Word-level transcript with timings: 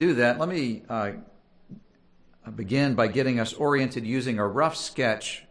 do 0.00 0.14
that, 0.14 0.38
let 0.38 0.48
me 0.48 0.80
uh, 0.88 1.12
begin 2.56 2.94
by 2.94 3.06
getting 3.06 3.38
us 3.38 3.52
oriented 3.52 4.06
using 4.06 4.38
a 4.38 4.48
rough 4.48 4.74
sketch 4.74 5.44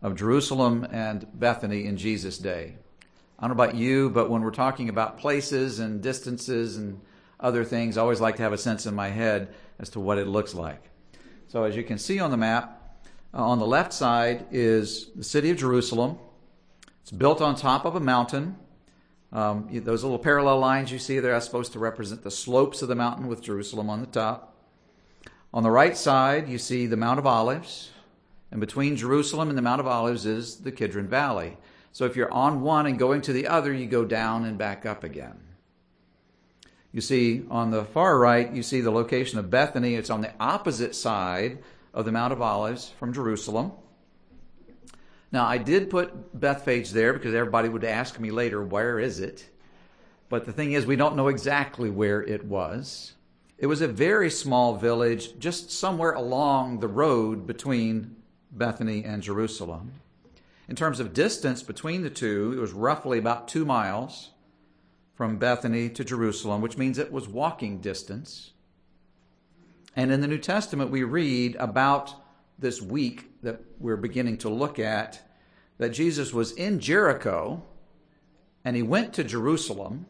of 0.00 0.16
Jerusalem 0.16 0.86
and 0.90 1.26
Bethany 1.34 1.84
in 1.84 1.98
Jesus' 1.98 2.38
day. 2.38 2.76
I 3.38 3.46
don't 3.46 3.54
know 3.54 3.62
about 3.62 3.76
you, 3.76 4.08
but 4.08 4.30
when 4.30 4.40
we're 4.40 4.52
talking 4.52 4.88
about 4.88 5.18
places 5.18 5.80
and 5.80 6.00
distances 6.00 6.78
and 6.78 6.98
other 7.38 7.62
things, 7.62 7.98
I 7.98 8.00
always 8.00 8.22
like 8.22 8.36
to 8.36 8.42
have 8.42 8.54
a 8.54 8.58
sense 8.58 8.86
in 8.86 8.94
my 8.94 9.08
head 9.08 9.52
as 9.78 9.90
to 9.90 10.00
what 10.00 10.16
it 10.16 10.26
looks 10.26 10.54
like. 10.54 10.82
So, 11.48 11.64
as 11.64 11.76
you 11.76 11.84
can 11.84 11.98
see 11.98 12.20
on 12.20 12.30
the 12.30 12.38
map, 12.38 13.04
uh, 13.34 13.44
on 13.44 13.58
the 13.58 13.66
left 13.66 13.92
side 13.92 14.46
is 14.50 15.10
the 15.14 15.24
city 15.24 15.50
of 15.50 15.58
Jerusalem. 15.58 16.18
It's 17.02 17.10
built 17.10 17.42
on 17.42 17.54
top 17.54 17.84
of 17.84 17.96
a 17.96 18.00
mountain. 18.00 18.56
Um, 19.32 19.68
those 19.84 20.02
little 20.02 20.18
parallel 20.18 20.58
lines 20.58 20.90
you 20.90 20.98
see 20.98 21.20
there 21.20 21.34
are 21.34 21.40
supposed 21.40 21.72
to 21.72 21.78
represent 21.78 22.22
the 22.22 22.30
slopes 22.30 22.82
of 22.82 22.88
the 22.88 22.96
mountain 22.96 23.28
with 23.28 23.42
Jerusalem 23.42 23.88
on 23.88 24.00
the 24.00 24.06
top. 24.06 24.56
On 25.52 25.62
the 25.62 25.70
right 25.70 25.96
side, 25.96 26.48
you 26.48 26.58
see 26.58 26.86
the 26.86 26.96
Mount 26.96 27.18
of 27.18 27.26
Olives, 27.26 27.90
and 28.50 28.60
between 28.60 28.96
Jerusalem 28.96 29.48
and 29.48 29.58
the 29.58 29.62
Mount 29.62 29.80
of 29.80 29.86
Olives 29.86 30.26
is 30.26 30.58
the 30.58 30.72
Kidron 30.72 31.08
Valley. 31.08 31.56
So 31.92 32.04
if 32.04 32.16
you're 32.16 32.32
on 32.32 32.62
one 32.62 32.86
and 32.86 32.98
going 32.98 33.20
to 33.22 33.32
the 33.32 33.46
other, 33.48 33.72
you 33.72 33.86
go 33.86 34.04
down 34.04 34.44
and 34.44 34.58
back 34.58 34.86
up 34.86 35.02
again. 35.02 35.40
You 36.92 37.00
see 37.00 37.44
on 37.50 37.70
the 37.70 37.84
far 37.84 38.18
right, 38.18 38.52
you 38.52 38.62
see 38.62 38.80
the 38.80 38.90
location 38.90 39.38
of 39.38 39.50
Bethany. 39.50 39.94
It's 39.94 40.10
on 40.10 40.22
the 40.22 40.32
opposite 40.40 40.94
side 40.94 41.58
of 41.94 42.04
the 42.04 42.12
Mount 42.12 42.32
of 42.32 42.42
Olives 42.42 42.92
from 42.98 43.12
Jerusalem. 43.12 43.72
Now, 45.32 45.46
I 45.46 45.58
did 45.58 45.90
put 45.90 46.38
Bethphage 46.38 46.90
there 46.90 47.12
because 47.12 47.34
everybody 47.34 47.68
would 47.68 47.84
ask 47.84 48.18
me 48.18 48.30
later, 48.30 48.64
where 48.64 48.98
is 48.98 49.20
it? 49.20 49.48
But 50.28 50.44
the 50.44 50.52
thing 50.52 50.72
is, 50.72 50.86
we 50.86 50.96
don't 50.96 51.16
know 51.16 51.28
exactly 51.28 51.90
where 51.90 52.22
it 52.22 52.44
was. 52.44 53.14
It 53.58 53.66
was 53.66 53.80
a 53.80 53.88
very 53.88 54.30
small 54.30 54.76
village, 54.76 55.38
just 55.38 55.70
somewhere 55.70 56.12
along 56.12 56.80
the 56.80 56.88
road 56.88 57.46
between 57.46 58.16
Bethany 58.50 59.04
and 59.04 59.22
Jerusalem. 59.22 59.92
In 60.68 60.76
terms 60.76 60.98
of 60.98 61.12
distance 61.12 61.62
between 61.62 62.02
the 62.02 62.10
two, 62.10 62.54
it 62.56 62.60
was 62.60 62.72
roughly 62.72 63.18
about 63.18 63.48
two 63.48 63.64
miles 63.64 64.30
from 65.14 65.36
Bethany 65.36 65.90
to 65.90 66.04
Jerusalem, 66.04 66.62
which 66.62 66.78
means 66.78 66.96
it 66.96 67.12
was 67.12 67.28
walking 67.28 67.80
distance. 67.80 68.52
And 69.94 70.10
in 70.10 70.20
the 70.20 70.28
New 70.28 70.38
Testament, 70.38 70.90
we 70.90 71.02
read 71.02 71.56
about 71.56 72.14
this 72.58 72.80
week 72.80 73.29
that 73.42 73.60
we're 73.78 73.96
beginning 73.96 74.38
to 74.38 74.48
look 74.48 74.78
at 74.78 75.20
that 75.78 75.90
Jesus 75.90 76.32
was 76.32 76.52
in 76.52 76.78
Jericho 76.78 77.62
and 78.64 78.76
he 78.76 78.82
went 78.82 79.14
to 79.14 79.24
Jerusalem. 79.24 80.06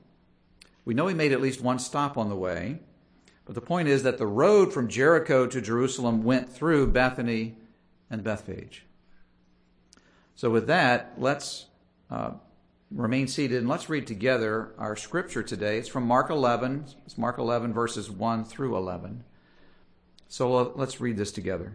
We 0.84 0.94
know 0.94 1.06
he 1.06 1.14
made 1.14 1.32
at 1.32 1.40
least 1.40 1.60
one 1.60 1.78
stop 1.78 2.18
on 2.18 2.28
the 2.28 2.36
way, 2.36 2.80
but 3.44 3.54
the 3.54 3.60
point 3.60 3.88
is 3.88 4.02
that 4.02 4.18
the 4.18 4.26
road 4.26 4.72
from 4.72 4.88
Jericho 4.88 5.46
to 5.46 5.60
Jerusalem 5.60 6.24
went 6.24 6.48
through 6.48 6.88
Bethany 6.88 7.56
and 8.10 8.24
Bethphage. 8.24 8.84
So, 10.34 10.50
with 10.50 10.66
that, 10.68 11.12
let's 11.18 11.66
uh, 12.10 12.32
remain 12.90 13.28
seated 13.28 13.58
and 13.58 13.68
let's 13.68 13.88
read 13.88 14.06
together 14.06 14.72
our 14.78 14.96
scripture 14.96 15.42
today. 15.42 15.78
It's 15.78 15.88
from 15.88 16.06
Mark 16.06 16.30
11. 16.30 16.86
It's 17.04 17.18
Mark 17.18 17.38
11, 17.38 17.72
verses 17.72 18.10
1 18.10 18.44
through 18.44 18.76
11. 18.76 19.22
So, 20.28 20.56
uh, 20.56 20.70
let's 20.74 21.00
read 21.00 21.16
this 21.16 21.30
together. 21.30 21.74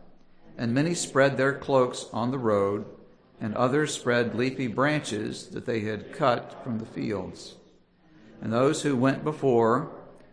And 0.61 0.75
many 0.75 0.93
spread 0.93 1.37
their 1.37 1.53
cloaks 1.53 2.05
on 2.13 2.29
the 2.29 2.37
road, 2.37 2.85
and 3.41 3.55
others 3.55 3.95
spread 3.95 4.35
leafy 4.35 4.67
branches 4.67 5.47
that 5.47 5.65
they 5.65 5.79
had 5.79 6.13
cut 6.13 6.63
from 6.63 6.77
the 6.77 6.85
fields. 6.85 7.55
And 8.39 8.53
those 8.53 8.83
who 8.83 8.95
went 8.95 9.23
before 9.23 9.89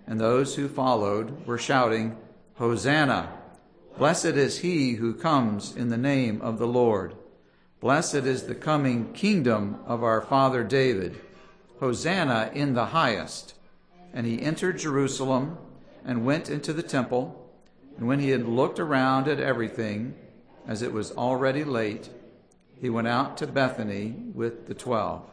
and 0.06 0.20
those 0.20 0.56
who 0.56 0.68
followed 0.68 1.46
were 1.46 1.56
shouting, 1.56 2.18
Hosanna! 2.56 3.32
Blessed 3.96 4.36
is 4.36 4.58
he 4.58 4.96
who 4.96 5.14
comes 5.14 5.74
in 5.74 5.88
the 5.88 5.96
name 5.96 6.42
of 6.42 6.58
the 6.58 6.66
Lord. 6.66 7.14
Blessed 7.80 8.26
is 8.26 8.42
the 8.42 8.54
coming 8.54 9.14
kingdom 9.14 9.78
of 9.86 10.02
our 10.02 10.20
father 10.20 10.62
David. 10.62 11.18
Hosanna 11.80 12.50
in 12.52 12.74
the 12.74 12.86
highest. 12.86 13.54
And 14.12 14.26
he 14.26 14.42
entered 14.42 14.76
Jerusalem 14.76 15.56
and 16.04 16.26
went 16.26 16.50
into 16.50 16.74
the 16.74 16.82
temple. 16.82 17.47
And 17.98 18.06
when 18.06 18.20
he 18.20 18.30
had 18.30 18.46
looked 18.46 18.78
around 18.78 19.26
at 19.26 19.40
everything, 19.40 20.14
as 20.66 20.82
it 20.82 20.92
was 20.92 21.10
already 21.10 21.64
late, 21.64 22.08
he 22.80 22.88
went 22.88 23.08
out 23.08 23.36
to 23.38 23.46
Bethany 23.46 24.14
with 24.34 24.66
the 24.66 24.74
twelve. 24.74 25.28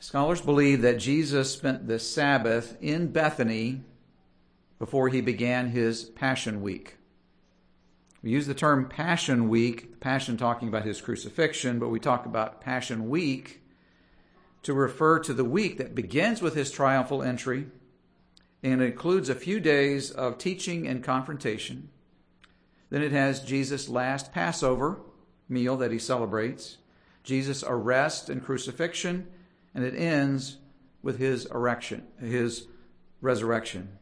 Scholars 0.00 0.42
believe 0.42 0.82
that 0.82 0.98
Jesus 0.98 1.50
spent 1.50 1.88
the 1.88 1.98
Sabbath 1.98 2.76
in 2.82 3.10
Bethany 3.10 3.82
before 4.78 5.08
he 5.08 5.22
began 5.22 5.70
his 5.70 6.04
Passion 6.04 6.60
Week. 6.60 6.98
We 8.22 8.30
use 8.30 8.46
the 8.46 8.54
term 8.54 8.88
Passion 8.88 9.48
Week, 9.48 9.98
Passion 9.98 10.36
talking 10.36 10.68
about 10.68 10.84
his 10.84 11.00
crucifixion, 11.00 11.78
but 11.78 11.88
we 11.88 12.00
talk 12.00 12.26
about 12.26 12.60
Passion 12.60 13.08
Week 13.08 13.62
to 14.64 14.74
refer 14.74 15.20
to 15.20 15.32
the 15.32 15.44
week 15.44 15.78
that 15.78 15.94
begins 15.94 16.42
with 16.42 16.54
his 16.54 16.70
triumphal 16.70 17.22
entry 17.22 17.66
and 18.62 18.80
it 18.80 18.84
includes 18.84 19.28
a 19.28 19.34
few 19.34 19.60
days 19.60 20.10
of 20.10 20.38
teaching 20.38 20.86
and 20.86 21.02
confrontation. 21.02 21.88
Then 22.90 23.02
it 23.02 23.12
has 23.12 23.40
Jesus' 23.40 23.88
last 23.88 24.32
Passover 24.32 25.00
meal 25.48 25.76
that 25.78 25.92
he 25.92 25.98
celebrates, 25.98 26.78
Jesus' 27.24 27.64
arrest 27.66 28.28
and 28.28 28.44
crucifixion, 28.44 29.26
and 29.74 29.84
it 29.84 29.94
ends 29.94 30.58
with 31.02 31.18
his 31.18 31.46
erection, 31.46 32.06
his 32.20 32.66
resurrection. 33.20 33.98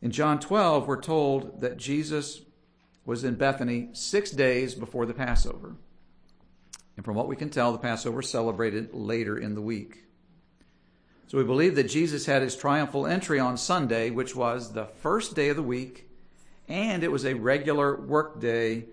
In 0.00 0.10
John 0.12 0.38
12, 0.38 0.86
we're 0.86 1.00
told 1.00 1.60
that 1.60 1.76
Jesus 1.76 2.42
was 3.04 3.24
in 3.24 3.34
Bethany 3.34 3.88
six 3.92 4.30
days 4.30 4.74
before 4.74 5.06
the 5.06 5.14
Passover. 5.14 5.74
And 6.96 7.04
from 7.04 7.16
what 7.16 7.28
we 7.28 7.36
can 7.36 7.50
tell, 7.50 7.72
the 7.72 7.78
Passover 7.78 8.22
celebrated 8.22 8.92
later 8.92 9.38
in 9.38 9.54
the 9.54 9.62
week. 9.62 10.04
So 11.28 11.36
we 11.36 11.44
believe 11.44 11.74
that 11.74 11.90
Jesus 11.90 12.24
had 12.24 12.40
his 12.40 12.56
triumphal 12.56 13.06
entry 13.06 13.38
on 13.38 13.58
Sunday, 13.58 14.08
which 14.08 14.34
was 14.34 14.72
the 14.72 14.86
first 14.86 15.36
day 15.36 15.50
of 15.50 15.56
the 15.56 15.62
week, 15.62 16.08
and 16.66 17.04
it 17.04 17.12
was 17.12 17.26
a 17.26 17.34
regular 17.34 18.00
work 18.00 18.40
day 18.40 18.86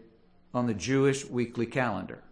on 0.54 0.68
the 0.68 0.74
Jewish 0.74 1.26
weekly 1.26 1.66
calendar. 1.66 2.24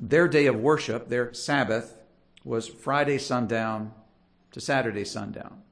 Their 0.00 0.26
day 0.26 0.46
of 0.46 0.56
worship, 0.56 1.08
their 1.08 1.32
Sabbath, 1.32 1.98
was 2.44 2.66
Friday 2.66 3.16
sundown 3.16 3.92
to 4.50 4.60
Saturday 4.60 5.04
sundown. 5.04 5.62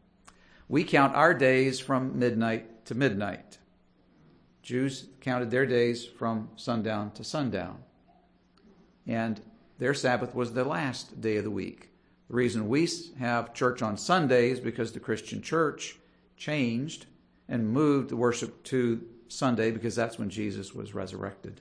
We 0.68 0.84
count 0.84 1.16
our 1.16 1.34
days 1.34 1.80
from 1.80 2.20
midnight 2.20 2.86
to 2.86 2.94
midnight. 2.94 3.58
Jews 4.62 5.08
counted 5.20 5.50
their 5.50 5.66
days 5.66 6.06
from 6.06 6.50
sundown 6.54 7.10
to 7.12 7.24
sundown. 7.24 7.78
And 9.08 9.40
their 9.78 9.94
Sabbath 9.94 10.36
was 10.36 10.52
the 10.52 10.62
last 10.62 11.20
day 11.20 11.36
of 11.38 11.44
the 11.44 11.50
week. 11.50 11.87
The 12.28 12.34
reason 12.34 12.68
we 12.68 12.88
have 13.18 13.54
church 13.54 13.80
on 13.82 13.96
Sundays 13.96 14.60
because 14.60 14.92
the 14.92 15.00
Christian 15.00 15.40
church 15.40 15.96
changed 16.36 17.06
and 17.48 17.70
moved 17.70 18.10
the 18.10 18.16
worship 18.16 18.62
to 18.64 19.02
Sunday 19.28 19.70
because 19.70 19.96
that's 19.96 20.18
when 20.18 20.28
Jesus 20.28 20.74
was 20.74 20.94
resurrected. 20.94 21.60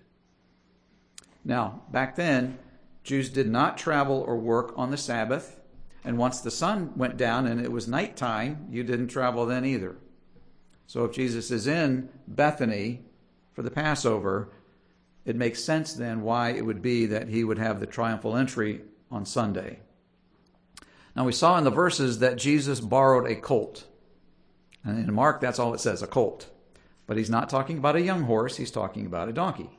Now, 1.46 1.84
back 1.92 2.18
then, 2.18 2.60
Jews 3.04 3.30
did 3.30 3.48
not 3.48 3.78
travel 3.78 4.24
or 4.28 4.36
work 4.36 4.74
on 4.76 4.92
the 4.92 4.98
Sabbath, 4.98 5.62
And 6.04 6.18
once 6.18 6.40
the 6.40 6.52
sun 6.52 6.94
went 6.96 7.18
down 7.18 7.48
and 7.48 7.60
it 7.60 7.72
was 7.72 7.86
nighttime, 7.86 8.68
you 8.70 8.82
didn't 8.84 9.10
travel 9.10 9.46
then 9.46 9.66
either. 9.66 9.98
So 10.86 11.04
if 11.04 11.12
Jesus 11.12 11.52
is 11.52 11.68
in 11.68 12.08
Bethany 12.28 13.02
for 13.52 13.62
the 13.62 13.72
Passover, 13.72 14.50
it 15.26 15.36
makes 15.36 15.62
sense 15.62 15.94
then 15.94 16.22
why 16.22 16.52
it 16.52 16.66
would 16.66 16.82
be 16.82 17.06
that 17.08 17.28
he 17.28 17.44
would 17.44 17.58
have 17.58 17.82
the 17.82 17.86
triumphal 17.86 18.38
entry 18.38 18.84
on 19.12 19.26
Sunday. 19.26 19.80
Now 21.18 21.24
we 21.24 21.32
saw 21.32 21.58
in 21.58 21.64
the 21.64 21.72
verses 21.72 22.20
that 22.20 22.38
Jesus 22.38 22.80
borrowed 22.80 23.26
a 23.26 23.36
colt. 23.36 23.86
And 24.84 25.00
in 25.00 25.12
Mark, 25.12 25.42
that's 25.42 25.58
all 25.58 25.74
it 25.74 25.80
says, 25.80 26.04
a 26.04 26.08
colt. 26.08 26.48
But 27.08 27.18
he's 27.18 27.30
not 27.30 27.50
talking 27.50 27.80
about 27.80 27.96
a 27.96 28.02
young 28.02 28.22
horse, 28.22 28.56
he's 28.56 28.70
talking 28.70 29.08
about 29.08 29.28
a 29.28 29.34
donkey. 29.34 29.72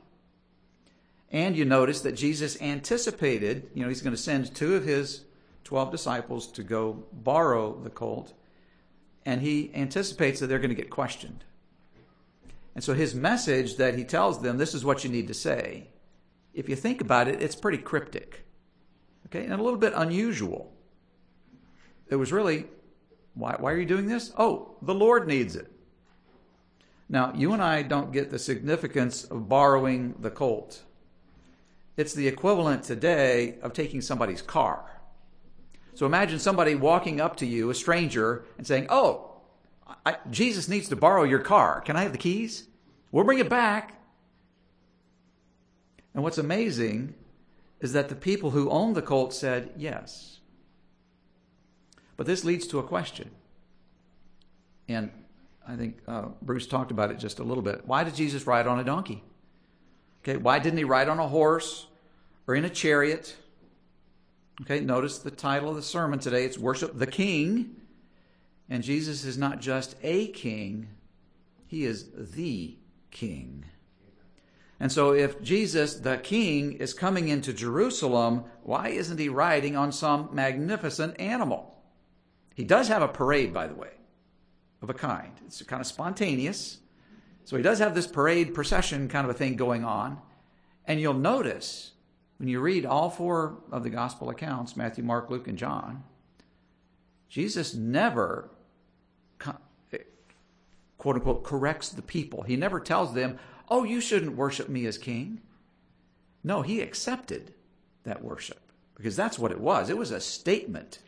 And 1.31 1.55
you 1.55 1.63
notice 1.63 2.01
that 2.01 2.11
Jesus 2.11 2.61
anticipated, 2.61 3.69
you 3.73 3.81
know, 3.81 3.87
he's 3.87 4.01
going 4.01 4.15
to 4.15 4.21
send 4.21 4.53
two 4.53 4.75
of 4.75 4.83
his 4.83 5.23
12 5.63 5.91
disciples 5.91 6.51
to 6.51 6.61
go 6.61 7.05
borrow 7.13 7.73
the 7.73 7.89
colt. 7.89 8.33
And 9.25 9.41
he 9.41 9.71
anticipates 9.73 10.41
that 10.41 10.47
they're 10.47 10.59
going 10.59 10.69
to 10.69 10.75
get 10.75 10.89
questioned. 10.89 11.45
And 12.75 12.83
so 12.83 12.93
his 12.93 13.15
message 13.15 13.77
that 13.77 13.95
he 13.95 14.03
tells 14.03 14.41
them, 14.41 14.57
this 14.57 14.73
is 14.73 14.83
what 14.83 15.05
you 15.05 15.09
need 15.09 15.29
to 15.29 15.33
say. 15.33 15.87
If 16.53 16.67
you 16.67 16.75
think 16.75 16.99
about 16.99 17.29
it, 17.29 17.41
it's 17.41 17.55
pretty 17.55 17.77
cryptic. 17.77 18.43
Okay, 19.27 19.45
and 19.45 19.53
a 19.53 19.63
little 19.63 19.79
bit 19.79 19.93
unusual. 19.95 20.73
It 22.09 22.15
was 22.15 22.31
really, 22.31 22.65
why, 23.33 23.55
why 23.59 23.71
are 23.71 23.77
you 23.77 23.85
doing 23.85 24.07
this? 24.07 24.33
Oh, 24.37 24.75
the 24.81 24.95
Lord 24.95 25.27
needs 25.27 25.55
it. 25.55 25.71
Now, 27.07 27.33
you 27.35 27.53
and 27.53 27.61
I 27.61 27.81
don't 27.81 28.11
get 28.11 28.29
the 28.29 28.39
significance 28.39 29.23
of 29.23 29.49
borrowing 29.49 30.15
the 30.19 30.29
colt. 30.29 30.83
It's 31.97 32.13
the 32.13 32.27
equivalent 32.27 32.83
today 32.83 33.57
of 33.61 33.73
taking 33.73 34.01
somebody's 34.01 34.41
car. 34.41 35.01
So 35.95 36.05
imagine 36.05 36.39
somebody 36.39 36.75
walking 36.75 37.19
up 37.19 37.35
to 37.37 37.45
you, 37.45 37.69
a 37.69 37.75
stranger, 37.75 38.45
and 38.57 38.65
saying, 38.65 38.87
Oh, 38.89 39.31
I, 40.05 40.17
Jesus 40.29 40.67
needs 40.69 40.87
to 40.89 40.95
borrow 40.95 41.23
your 41.23 41.39
car. 41.39 41.81
Can 41.81 41.95
I 41.95 42.03
have 42.03 42.11
the 42.11 42.17
keys? 42.17 42.67
We'll 43.11 43.25
bring 43.25 43.39
it 43.39 43.49
back. 43.49 43.99
And 46.13 46.23
what's 46.23 46.37
amazing 46.37 47.15
is 47.81 47.93
that 47.93 48.09
the 48.09 48.15
people 48.15 48.51
who 48.51 48.69
owned 48.69 48.95
the 48.95 49.01
colt 49.01 49.33
said 49.33 49.71
yes. 49.75 50.38
But 52.19 52.27
this 52.27 52.43
leads 52.43 52.67
to 52.67 52.79
a 52.79 52.83
question. 52.83 53.31
And 54.89 55.09
I 55.65 55.77
think 55.77 55.99
uh, 56.05 56.23
Bruce 56.41 56.67
talked 56.67 56.91
about 56.91 57.11
it 57.11 57.17
just 57.17 57.39
a 57.39 57.45
little 57.45 57.63
bit. 57.63 57.83
Why 57.85 58.03
did 58.03 58.13
Jesus 58.13 58.45
ride 58.45 58.67
on 58.67 58.77
a 58.77 58.83
donkey? 58.83 59.23
Okay, 60.21 60.35
why 60.35 60.59
didn't 60.59 60.79
he 60.79 60.83
ride 60.83 61.07
on 61.07 61.17
a 61.17 61.29
horse 61.29 61.87
or 62.45 62.55
in 62.55 62.65
a 62.65 62.69
chariot? 62.69 63.37
Okay, 64.59 64.81
notice 64.81 65.19
the 65.19 65.31
title 65.31 65.69
of 65.69 65.77
the 65.77 65.81
sermon 65.81 66.19
today. 66.19 66.43
It's 66.43 66.57
Worship 66.57 66.99
the 66.99 67.07
King. 67.07 67.77
And 68.69 68.83
Jesus 68.83 69.23
is 69.23 69.37
not 69.37 69.61
just 69.61 69.95
a 70.03 70.27
king, 70.27 70.89
he 71.67 71.85
is 71.85 72.09
the 72.33 72.75
king. 73.11 73.63
And 74.77 74.91
so, 74.91 75.13
if 75.13 75.41
Jesus, 75.41 75.95
the 75.95 76.17
king, 76.17 76.73
is 76.73 76.93
coming 76.93 77.29
into 77.29 77.53
Jerusalem, 77.53 78.43
why 78.63 78.89
isn't 78.89 79.17
he 79.17 79.29
riding 79.29 79.77
on 79.77 79.93
some 79.93 80.27
magnificent 80.33 81.17
animal? 81.17 81.78
He 82.59 82.65
does 82.65 82.89
have 82.89 83.01
a 83.01 83.07
parade, 83.07 83.53
by 83.53 83.67
the 83.67 83.73
way, 83.73 83.91
of 84.81 84.89
a 84.89 84.93
kind. 84.93 85.31
It's 85.45 85.61
kind 85.61 85.79
of 85.79 85.87
spontaneous. 85.87 86.79
So, 87.45 87.55
he 87.55 87.63
does 87.63 87.79
have 87.79 87.95
this 87.95 88.05
parade 88.05 88.53
procession 88.53 89.07
kind 89.07 89.23
of 89.23 89.33
a 89.33 89.37
thing 89.37 89.55
going 89.55 89.85
on. 89.85 90.19
And 90.83 90.99
you'll 90.99 91.13
notice 91.13 91.93
when 92.37 92.49
you 92.49 92.59
read 92.59 92.85
all 92.85 93.09
four 93.09 93.59
of 93.71 93.83
the 93.83 93.89
gospel 93.89 94.29
accounts 94.29 94.75
Matthew, 94.75 95.05
Mark, 95.05 95.29
Luke, 95.29 95.47
and 95.47 95.57
John 95.57 96.03
Jesus 97.29 97.73
never, 97.73 98.49
quote 100.97 101.15
unquote, 101.15 101.45
corrects 101.45 101.87
the 101.87 102.01
people. 102.01 102.41
He 102.41 102.57
never 102.57 102.81
tells 102.81 103.13
them, 103.13 103.39
oh, 103.69 103.85
you 103.85 104.01
shouldn't 104.01 104.35
worship 104.35 104.67
me 104.67 104.85
as 104.85 104.97
king. 104.97 105.39
No, 106.43 106.61
he 106.61 106.81
accepted 106.81 107.53
that 108.03 108.21
worship 108.21 108.59
because 108.95 109.15
that's 109.15 109.39
what 109.39 109.53
it 109.53 109.61
was. 109.61 109.89
It 109.89 109.97
was 109.97 110.11
a 110.11 110.19
statement 110.19 110.99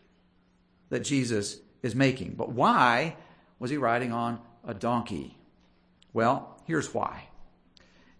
that 0.92 1.00
Jesus 1.00 1.62
is 1.82 1.96
making. 1.96 2.36
But 2.36 2.52
why 2.52 3.16
was 3.58 3.72
he 3.72 3.78
riding 3.78 4.12
on 4.12 4.40
a 4.64 4.76
donkey? 4.76 5.38
Well, 6.14 6.62
here's 6.68 6.94
why. 6.94 7.30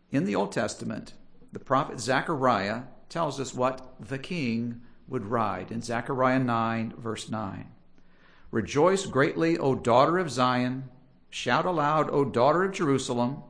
In 0.10 0.26
the 0.26 0.36
Old 0.36 0.52
Testament, 0.52 1.14
the 1.52 1.60
prophet 1.60 2.00
Zechariah 2.00 2.84
tells 3.10 3.40
us 3.40 3.54
what 3.54 3.94
the 4.00 4.18
king 4.18 4.82
would 5.08 5.26
ride 5.26 5.70
in 5.70 5.82
Zechariah 5.82 6.40
9, 6.40 6.94
verse 6.98 7.30
9. 7.30 7.68
Rejoice 8.50 9.06
greatly, 9.06 9.58
O 9.58 9.76
daughter 9.76 10.18
of 10.18 10.32
Zion. 10.32 10.90
Shout 11.30 11.66
aloud, 11.66 12.10
O 12.10 12.24
daughter 12.24 12.64
of 12.64 12.72
Jerusalem. 12.72 13.44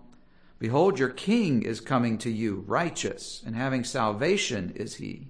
Behold, 0.58 0.98
your 0.98 1.10
king 1.10 1.62
is 1.62 1.80
coming 1.80 2.18
to 2.20 2.30
you, 2.32 2.64
righteous 2.68 3.44
and 3.46 3.56
having 3.56 3.84
salvation 3.84 4.72
is 4.76 4.96
he, 4.96 5.30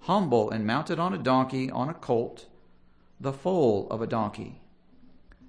humble 0.00 0.50
and 0.50 0.66
mounted 0.66 0.98
on 0.98 1.14
a 1.14 1.18
donkey, 1.18 1.70
on 1.70 1.88
a 1.88 1.94
colt, 1.94 2.46
the 3.20 3.32
foal 3.32 3.88
of 3.90 4.02
a 4.02 4.06
donkey. 4.06 4.60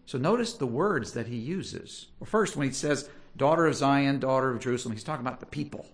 So 0.06 0.18
notice 0.18 0.54
the 0.54 0.66
words 0.66 1.14
that 1.14 1.28
he 1.28 1.36
uses. 1.36 2.08
Well, 2.20 2.28
first, 2.28 2.56
when 2.56 2.68
he 2.68 2.74
says, 2.74 3.10
daughter 3.38 3.68
of 3.68 3.76
Zion, 3.76 4.20
daughter 4.20 4.50
of 4.50 4.60
Jerusalem, 4.60 4.96
he's 4.96 5.04
talking 5.04 5.26
about 5.26 5.40
the 5.40 5.46
people. 5.46 5.86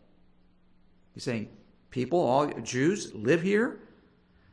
He's 1.14 1.24
saying, 1.24 1.50
people, 1.90 2.20
all 2.20 2.48
Jews, 2.62 3.14
live 3.14 3.42
here. 3.42 3.80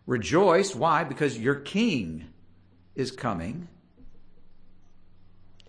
Rejoice. 0.06 0.74
Why? 0.74 1.04
Because 1.04 1.38
your 1.38 1.54
king 1.54 2.28
is 2.94 3.12
coming. 3.12 3.68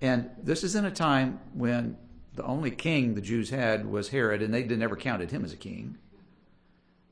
And 0.01 0.31
this 0.41 0.63
is 0.63 0.75
in 0.75 0.85
a 0.85 0.91
time 0.91 1.39
when 1.53 1.97
the 2.35 2.43
only 2.43 2.71
king 2.71 3.13
the 3.13 3.21
Jews 3.21 3.51
had 3.51 3.85
was 3.85 4.09
Herod, 4.09 4.41
and 4.41 4.53
they 4.53 4.63
never 4.63 4.95
counted 4.95 5.31
him 5.31 5.45
as 5.45 5.53
a 5.53 5.57
king. 5.57 5.97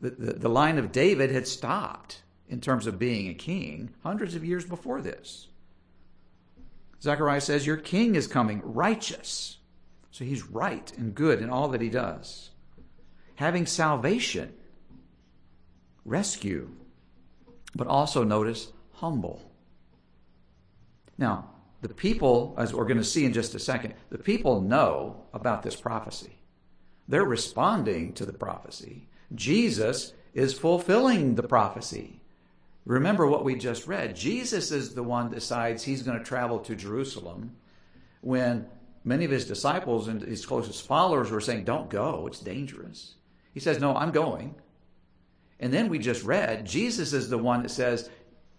The, 0.02 0.10
the, 0.10 0.34
the 0.34 0.50
line 0.50 0.80
of 0.80 0.92
David 0.92 1.30
had 1.32 1.48
stopped 1.48 2.24
in 2.52 2.62
terms 2.62 2.86
of 2.86 3.00
being 3.00 3.30
a 3.30 3.34
king 3.34 3.92
hundreds 4.04 4.36
of 4.36 4.46
years 4.46 4.66
before 4.66 5.02
this. 5.02 5.48
Zechariah 7.02 7.42
says, 7.42 7.66
Your 7.66 7.78
king 7.78 8.14
is 8.14 8.28
coming, 8.28 8.62
righteous. 8.64 9.58
So 10.12 10.26
he's 10.26 10.46
right 10.46 10.92
and 10.98 11.16
good 11.16 11.42
in 11.42 11.50
all 11.50 11.70
that 11.70 11.82
he 11.82 11.90
does 11.90 12.52
having 13.42 13.66
salvation, 13.66 14.54
rescue, 16.06 16.70
but 17.74 17.88
also 17.88 18.24
notice 18.24 18.72
humble. 18.94 19.52
Now, 21.18 21.50
the 21.82 21.90
people, 21.90 22.54
as 22.60 22.72
we're 22.72 22.86
going 22.86 22.98
to 22.98 23.04
see 23.04 23.26
in 23.26 23.34
just 23.34 23.56
a 23.56 23.60
second, 23.60 23.96
the 24.12 24.20
people 24.20 24.62
know 24.62 25.24
about 25.34 25.64
this 25.64 25.76
prophecy. 25.76 26.38
They're 27.08 27.26
responding 27.26 28.14
to 28.14 28.28
the 28.28 28.34
prophecy. 28.34 29.08
Jesus 29.34 30.14
is 30.36 30.54
fulfilling 30.54 31.34
the 31.34 31.42
prophecy. 31.42 32.21
Remember 32.86 33.28
what 33.28 33.44
we 33.44 33.56
just 33.56 33.88
read. 33.88 34.16
Jesus 34.16 34.72
is 34.72 34.96
the 34.96 35.04
one 35.04 35.30
decides 35.30 35.84
he's 35.84 36.04
going 36.04 36.18
to 36.18 36.24
travel 36.24 36.60
to 36.60 36.76
Jerusalem 36.76 37.56
when 38.22 38.66
many 39.04 39.26
of 39.26 39.32
his 39.32 39.46
disciples 39.46 40.08
and 40.08 40.22
his 40.22 40.46
closest 40.46 40.88
followers 40.88 41.30
were 41.30 41.42
saying, 41.42 41.66
Don't 41.66 41.90
go, 41.90 42.28
it's 42.28 42.40
dangerous. 42.40 43.16
He 43.54 43.60
says, 43.60 43.80
No, 43.80 43.96
I'm 43.96 44.12
going. 44.12 44.56
And 45.60 45.72
then 45.72 45.90
we 45.90 46.00
just 46.00 46.24
read, 46.24 46.66
Jesus 46.66 47.14
is 47.14 47.30
the 47.30 47.38
one 47.38 47.62
that 47.62 47.70
says, 47.70 48.10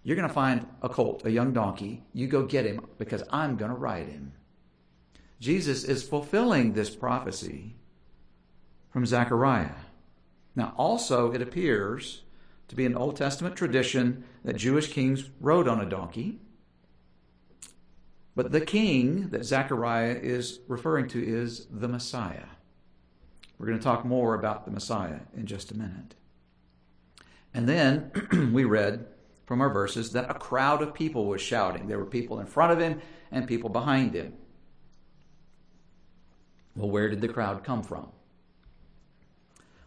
You're 0.04 0.16
going 0.16 0.28
to 0.28 0.34
find 0.34 0.66
a 0.82 0.88
colt, 0.88 1.24
a 1.24 1.30
young 1.30 1.52
donkey. 1.52 2.02
You 2.12 2.28
go 2.28 2.44
get 2.44 2.64
him 2.64 2.86
because 2.98 3.24
I'm 3.30 3.56
going 3.56 3.72
to 3.72 3.76
ride 3.76 4.08
him. 4.08 4.32
Jesus 5.40 5.82
is 5.82 6.04
fulfilling 6.04 6.72
this 6.72 6.94
prophecy 6.94 7.74
from 8.92 9.04
Zechariah. 9.04 9.74
Now, 10.54 10.74
also, 10.76 11.32
it 11.32 11.42
appears 11.42 12.22
to 12.72 12.76
be 12.76 12.86
an 12.86 12.96
Old 12.96 13.16
Testament 13.16 13.54
tradition 13.54 14.24
that 14.44 14.56
Jewish 14.56 14.90
kings 14.90 15.28
rode 15.42 15.68
on 15.68 15.78
a 15.78 15.84
donkey. 15.84 16.40
But 18.34 18.50
the 18.50 18.62
king 18.62 19.28
that 19.28 19.44
Zechariah 19.44 20.18
is 20.22 20.60
referring 20.68 21.08
to 21.08 21.22
is 21.22 21.66
the 21.70 21.86
Messiah. 21.86 22.46
We're 23.58 23.66
going 23.66 23.78
to 23.78 23.84
talk 23.84 24.06
more 24.06 24.34
about 24.34 24.64
the 24.64 24.70
Messiah 24.70 25.20
in 25.36 25.44
just 25.44 25.70
a 25.70 25.76
minute. 25.76 26.14
And 27.52 27.68
then 27.68 28.10
we 28.54 28.64
read 28.64 29.06
from 29.44 29.60
our 29.60 29.68
verses 29.68 30.12
that 30.12 30.30
a 30.30 30.34
crowd 30.34 30.80
of 30.80 30.94
people 30.94 31.26
was 31.26 31.42
shouting. 31.42 31.88
There 31.88 31.98
were 31.98 32.06
people 32.06 32.40
in 32.40 32.46
front 32.46 32.72
of 32.72 32.78
him 32.78 33.02
and 33.30 33.46
people 33.46 33.68
behind 33.68 34.14
him. 34.14 34.32
Well, 36.74 36.88
where 36.88 37.10
did 37.10 37.20
the 37.20 37.28
crowd 37.28 37.64
come 37.64 37.82
from? 37.82 38.08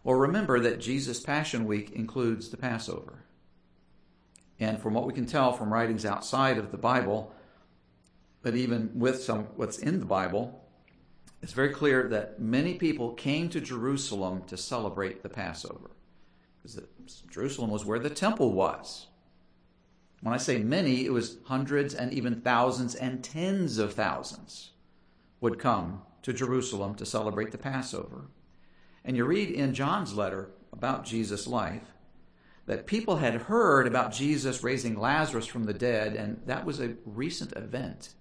Well, 0.06 0.14
remember 0.14 0.60
that 0.60 0.78
Jesus' 0.78 1.18
Passion 1.18 1.66
Week 1.66 1.90
includes 1.90 2.48
the 2.48 2.56
Passover. 2.56 3.24
And 4.60 4.80
from 4.80 4.94
what 4.94 5.04
we 5.04 5.12
can 5.12 5.26
tell 5.26 5.52
from 5.52 5.72
writings 5.72 6.04
outside 6.04 6.58
of 6.58 6.70
the 6.70 6.78
Bible, 6.78 7.34
but 8.40 8.54
even 8.54 8.92
with 8.94 9.20
some 9.20 9.48
what's 9.56 9.78
in 9.78 9.98
the 9.98 10.06
Bible, 10.06 10.64
it's 11.42 11.54
very 11.54 11.70
clear 11.70 12.06
that 12.06 12.38
many 12.38 12.74
people 12.74 13.14
came 13.14 13.48
to 13.48 13.60
Jerusalem 13.60 14.44
to 14.46 14.56
celebrate 14.56 15.24
the 15.24 15.28
Passover. 15.28 15.90
Because 16.62 16.80
Jerusalem 17.28 17.70
was 17.70 17.84
where 17.84 17.98
the 17.98 18.08
temple 18.08 18.52
was. 18.52 19.08
When 20.20 20.32
I 20.32 20.38
say 20.38 20.58
many, 20.58 21.04
it 21.04 21.12
was 21.12 21.38
hundreds 21.46 21.94
and 21.94 22.12
even 22.12 22.42
thousands 22.42 22.94
and 22.94 23.24
tens 23.24 23.78
of 23.78 23.94
thousands 23.94 24.70
would 25.40 25.58
come 25.58 26.02
to 26.22 26.32
Jerusalem 26.32 26.94
to 26.94 27.04
celebrate 27.04 27.50
the 27.50 27.58
Passover. 27.58 28.26
And 29.06 29.16
you 29.16 29.24
read 29.24 29.50
in 29.50 29.72
John's 29.72 30.14
letter 30.14 30.50
about 30.72 31.04
Jesus' 31.04 31.46
life 31.46 31.84
that 32.66 32.86
people 32.86 33.18
had 33.18 33.42
heard 33.42 33.86
about 33.86 34.12
Jesus 34.12 34.64
raising 34.64 34.98
Lazarus 34.98 35.46
from 35.46 35.64
the 35.64 35.72
dead, 35.72 36.16
and 36.16 36.42
that 36.46 36.66
was 36.66 36.80
a 36.80 36.96
recent 37.04 37.52
event. 37.52 38.14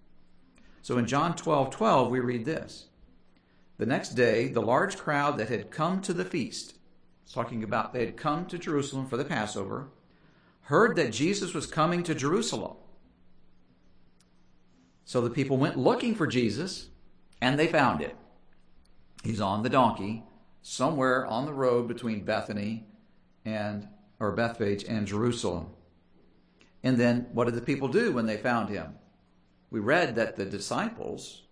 So 0.83 0.99
in 0.99 1.07
John 1.07 1.35
12 1.35 1.71
12, 1.71 2.11
we 2.11 2.19
read 2.19 2.45
this. 2.45 2.85
The 3.77 3.87
next 3.87 4.09
day, 4.09 4.47
the 4.47 4.61
large 4.61 4.97
crowd 4.97 5.39
that 5.39 5.49
had 5.49 5.71
come 5.71 5.99
to 6.01 6.13
the 6.13 6.23
feast, 6.23 6.75
talking 7.33 7.63
about 7.63 7.91
they 7.91 8.05
had 8.05 8.15
come 8.15 8.45
to 8.45 8.59
Jerusalem 8.59 9.07
for 9.07 9.17
the 9.17 9.25
Passover, 9.25 9.89
heard 10.61 10.95
that 10.97 11.11
Jesus 11.11 11.55
was 11.55 11.65
coming 11.65 12.03
to 12.03 12.13
Jerusalem. 12.13 12.77
So 15.03 15.19
the 15.21 15.31
people 15.31 15.57
went 15.57 15.77
looking 15.77 16.13
for 16.13 16.27
Jesus, 16.27 16.89
and 17.41 17.57
they 17.57 17.67
found 17.67 18.01
it. 18.01 18.15
He's 19.23 19.41
on 19.41 19.63
the 19.63 19.69
donkey, 19.69 20.23
somewhere 20.67 21.27
on 21.27 21.45
the 21.45 21.53
road 21.53 21.87
between 21.87 22.25
Bethany 22.25 22.83
and 23.45 23.87
or 24.19 24.31
Bethphage 24.31 24.83
and 24.83 25.05
Jerusalem. 25.05 25.67
And 26.81 26.97
then 26.97 27.27
what 27.33 27.45
did 27.45 27.53
the 27.53 27.61
people 27.61 27.87
do 27.87 28.11
when 28.11 28.25
they 28.25 28.37
found 28.37 28.69
him? 28.69 28.95
We 29.69 29.79
read 29.79 30.15
that 30.15 30.37
the 30.37 30.45
disciples 30.45 31.43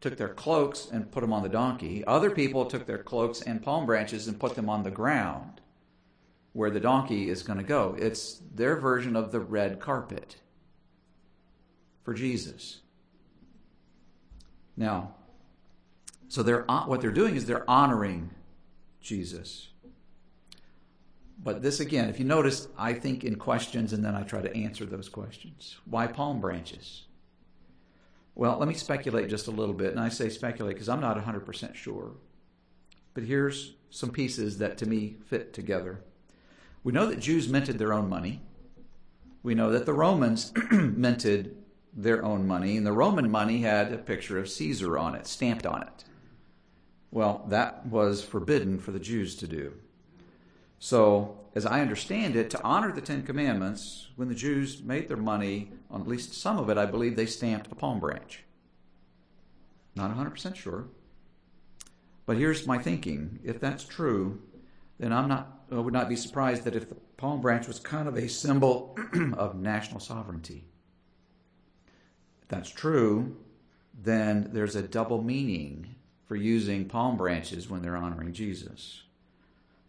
took 0.00 0.16
their 0.16 0.28
cloaks 0.28 0.88
and 0.90 1.12
put 1.12 1.20
them 1.20 1.32
on 1.32 1.44
the 1.44 1.48
donkey. 1.48 2.04
Other 2.04 2.30
people 2.30 2.64
took 2.64 2.84
their 2.84 2.98
cloaks 2.98 3.42
and 3.42 3.62
palm 3.62 3.86
branches 3.86 4.26
and 4.26 4.40
put 4.40 4.56
them 4.56 4.68
on 4.68 4.82
the 4.82 4.90
ground 4.90 5.60
where 6.52 6.70
the 6.70 6.80
donkey 6.80 7.28
is 7.28 7.44
going 7.44 7.58
to 7.58 7.64
go. 7.64 7.94
It's 7.96 8.42
their 8.52 8.74
version 8.74 9.14
of 9.14 9.30
the 9.30 9.38
red 9.38 9.78
carpet 9.78 10.34
for 12.02 12.12
Jesus. 12.12 12.80
Now, 14.76 15.14
so 16.30 16.44
they're 16.44 16.62
what 16.62 17.00
they're 17.00 17.10
doing 17.10 17.34
is 17.34 17.44
they're 17.44 17.68
honoring 17.68 18.30
Jesus. 19.00 19.66
But 21.42 21.60
this 21.60 21.80
again, 21.80 22.08
if 22.08 22.20
you 22.20 22.24
notice, 22.24 22.68
I 22.78 22.92
think 22.92 23.24
in 23.24 23.34
questions 23.34 23.92
and 23.92 24.04
then 24.04 24.14
I 24.14 24.22
try 24.22 24.40
to 24.40 24.56
answer 24.56 24.86
those 24.86 25.08
questions. 25.08 25.76
Why 25.86 26.06
palm 26.06 26.40
branches? 26.40 27.06
Well, 28.36 28.58
let 28.58 28.68
me 28.68 28.74
speculate 28.74 29.28
just 29.28 29.48
a 29.48 29.50
little 29.50 29.74
bit. 29.74 29.90
And 29.90 29.98
I 29.98 30.08
say 30.08 30.28
speculate 30.28 30.76
because 30.76 30.88
I'm 30.88 31.00
not 31.00 31.18
100% 31.18 31.74
sure. 31.74 32.12
But 33.12 33.24
here's 33.24 33.74
some 33.90 34.10
pieces 34.10 34.58
that 34.58 34.78
to 34.78 34.86
me 34.86 35.16
fit 35.26 35.52
together. 35.52 36.04
We 36.84 36.92
know 36.92 37.06
that 37.06 37.18
Jews 37.18 37.48
minted 37.48 37.78
their 37.78 37.92
own 37.92 38.08
money. 38.08 38.40
We 39.42 39.56
know 39.56 39.72
that 39.72 39.84
the 39.84 39.94
Romans 39.94 40.52
minted 40.70 41.56
their 41.92 42.24
own 42.24 42.46
money, 42.46 42.76
and 42.76 42.86
the 42.86 42.92
Roman 42.92 43.28
money 43.28 43.62
had 43.62 43.92
a 43.92 43.98
picture 43.98 44.38
of 44.38 44.48
Caesar 44.48 44.96
on 44.96 45.16
it, 45.16 45.26
stamped 45.26 45.66
on 45.66 45.82
it. 45.82 46.04
Well, 47.10 47.44
that 47.48 47.86
was 47.86 48.22
forbidden 48.22 48.78
for 48.78 48.92
the 48.92 49.00
Jews 49.00 49.34
to 49.36 49.48
do. 49.48 49.74
So, 50.78 51.36
as 51.54 51.66
I 51.66 51.80
understand 51.80 52.36
it, 52.36 52.50
to 52.50 52.62
honor 52.62 52.92
the 52.92 53.00
Ten 53.00 53.22
Commandments, 53.24 54.08
when 54.16 54.28
the 54.28 54.34
Jews 54.34 54.82
made 54.82 55.08
their 55.08 55.16
money, 55.16 55.72
on 55.90 56.00
at 56.00 56.06
least 56.06 56.34
some 56.34 56.58
of 56.58 56.70
it, 56.70 56.78
I 56.78 56.86
believe 56.86 57.16
they 57.16 57.26
stamped 57.26 57.70
a 57.72 57.74
palm 57.74 57.98
branch. 57.98 58.44
Not 59.96 60.16
100% 60.16 60.54
sure. 60.54 60.86
But 62.26 62.36
here's 62.36 62.66
my 62.66 62.78
thinking. 62.78 63.40
If 63.42 63.58
that's 63.58 63.84
true, 63.84 64.40
then 65.00 65.12
I'm 65.12 65.28
not, 65.28 65.64
I 65.72 65.80
would 65.80 65.92
not 65.92 66.08
be 66.08 66.16
surprised 66.16 66.64
that 66.64 66.76
if 66.76 66.88
the 66.88 66.94
palm 67.16 67.40
branch 67.40 67.66
was 67.66 67.80
kind 67.80 68.06
of 68.06 68.16
a 68.16 68.28
symbol 68.28 68.96
of 69.36 69.56
national 69.56 69.98
sovereignty. 70.00 70.64
If 72.42 72.48
that's 72.48 72.70
true, 72.70 73.36
then 74.00 74.50
there's 74.52 74.76
a 74.76 74.82
double 74.82 75.22
meaning 75.22 75.96
for 76.30 76.36
using 76.36 76.84
palm 76.84 77.16
branches 77.16 77.68
when 77.68 77.82
they're 77.82 77.96
honoring 77.96 78.32
Jesus 78.32 79.02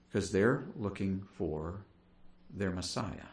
because 0.08 0.32
they're 0.32 0.64
looking 0.76 1.24
for 1.38 1.86
their 2.52 2.72
Messiah. 2.72 3.30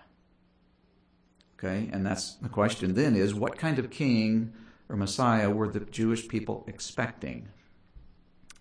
Okay, 1.58 1.88
and 1.90 2.04
that's 2.04 2.34
the 2.34 2.50
question 2.50 2.92
then 2.92 3.16
is 3.16 3.32
what 3.34 3.56
kind 3.56 3.78
of 3.78 3.88
king 3.88 4.52
or 4.90 4.96
Messiah 4.96 5.48
were 5.48 5.68
the 5.68 5.80
Jewish 5.80 6.28
people 6.28 6.66
expecting? 6.68 7.48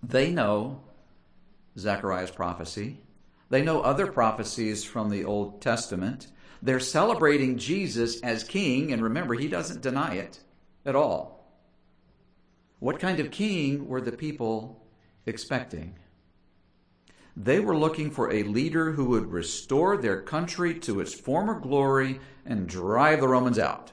They 0.02 0.32
know 0.32 0.82
Zechariah's 1.78 2.32
prophecy. 2.32 3.02
They 3.50 3.64
know 3.64 3.82
other 3.82 4.08
prophecies 4.08 4.82
from 4.82 5.10
the 5.10 5.26
Old 5.26 5.62
Testament. 5.62 6.28
They're 6.62 6.80
celebrating 6.80 7.58
Jesus 7.58 8.22
as 8.22 8.46
king, 8.46 8.94
and 8.94 9.04
remember, 9.04 9.34
he 9.34 9.50
doesn't 9.50 9.82
deny 9.82 10.14
it 10.14 10.40
at 10.86 10.96
all. 10.96 11.37
What 12.80 13.00
kind 13.00 13.20
of 13.20 13.32
king 13.32 13.88
were 13.88 14.02
the 14.02 14.12
people 14.12 14.86
expecting? 15.26 15.98
They 17.36 17.60
were 17.60 17.78
looking 17.78 18.12
for 18.12 18.32
a 18.32 18.44
leader 18.44 18.92
who 18.92 19.06
would 19.06 19.32
restore 19.32 19.98
their 19.98 20.22
country 20.22 20.80
to 20.80 21.00
its 21.00 21.14
former 21.14 21.60
glory 21.60 22.20
and 22.46 22.68
drive 22.68 23.20
the 23.20 23.28
Romans 23.28 23.60
out. 23.60 23.92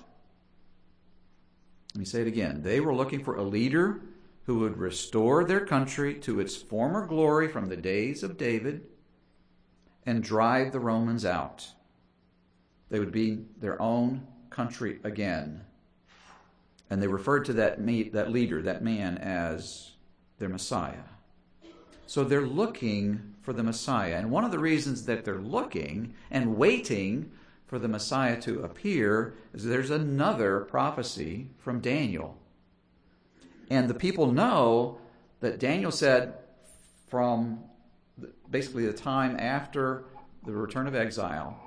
Let 1.94 1.98
me 1.98 2.04
say 2.04 2.22
it 2.22 2.26
again. 2.26 2.62
They 2.62 2.80
were 2.80 2.94
looking 2.94 3.22
for 3.22 3.36
a 3.36 3.42
leader 3.42 4.00
who 4.46 4.58
would 4.60 4.76
restore 4.76 5.44
their 5.44 5.64
country 5.64 6.14
to 6.16 6.40
its 6.40 6.56
former 6.56 7.06
glory 7.06 7.48
from 7.48 7.66
the 7.66 7.76
days 7.76 8.22
of 8.22 8.36
David 8.36 8.82
and 10.04 10.22
drive 10.22 10.72
the 10.72 10.80
Romans 10.80 11.24
out. 11.24 11.68
They 12.90 12.98
would 12.98 13.12
be 13.12 13.46
their 13.58 13.80
own 13.80 14.26
country 14.50 15.00
again. 15.04 15.62
And 16.90 17.02
they 17.02 17.06
referred 17.06 17.44
to 17.46 17.52
that, 17.54 17.78
that 18.12 18.30
leader, 18.30 18.62
that 18.62 18.84
man, 18.84 19.18
as 19.18 19.92
their 20.38 20.48
Messiah. 20.48 21.04
So 22.06 22.24
they're 22.24 22.46
looking 22.46 23.34
for 23.42 23.52
the 23.52 23.62
Messiah. 23.62 24.16
And 24.16 24.30
one 24.30 24.44
of 24.44 24.50
the 24.50 24.58
reasons 24.58 25.06
that 25.06 25.24
they're 25.24 25.38
looking 25.38 26.14
and 26.30 26.56
waiting 26.56 27.32
for 27.66 27.78
the 27.78 27.88
Messiah 27.88 28.40
to 28.42 28.62
appear 28.62 29.34
is 29.52 29.64
there's 29.64 29.90
another 29.90 30.60
prophecy 30.60 31.48
from 31.58 31.80
Daniel. 31.80 32.36
And 33.70 33.88
the 33.88 33.94
people 33.94 34.30
know 34.30 34.98
that 35.40 35.58
Daniel 35.58 35.90
said 35.90 36.34
from 37.08 37.60
basically 38.50 38.86
the 38.86 38.92
time 38.92 39.36
after 39.38 40.04
the 40.44 40.52
return 40.52 40.86
of 40.86 40.94
exile, 40.94 41.58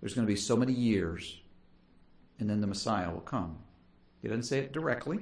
there's 0.00 0.14
going 0.14 0.26
to 0.26 0.32
be 0.32 0.38
so 0.38 0.56
many 0.56 0.72
years, 0.72 1.40
and 2.38 2.48
then 2.48 2.60
the 2.60 2.66
Messiah 2.66 3.10
will 3.10 3.20
come. 3.20 3.58
He 4.26 4.28
doesn't 4.28 4.42
say 4.42 4.58
it 4.58 4.72
directly, 4.72 5.20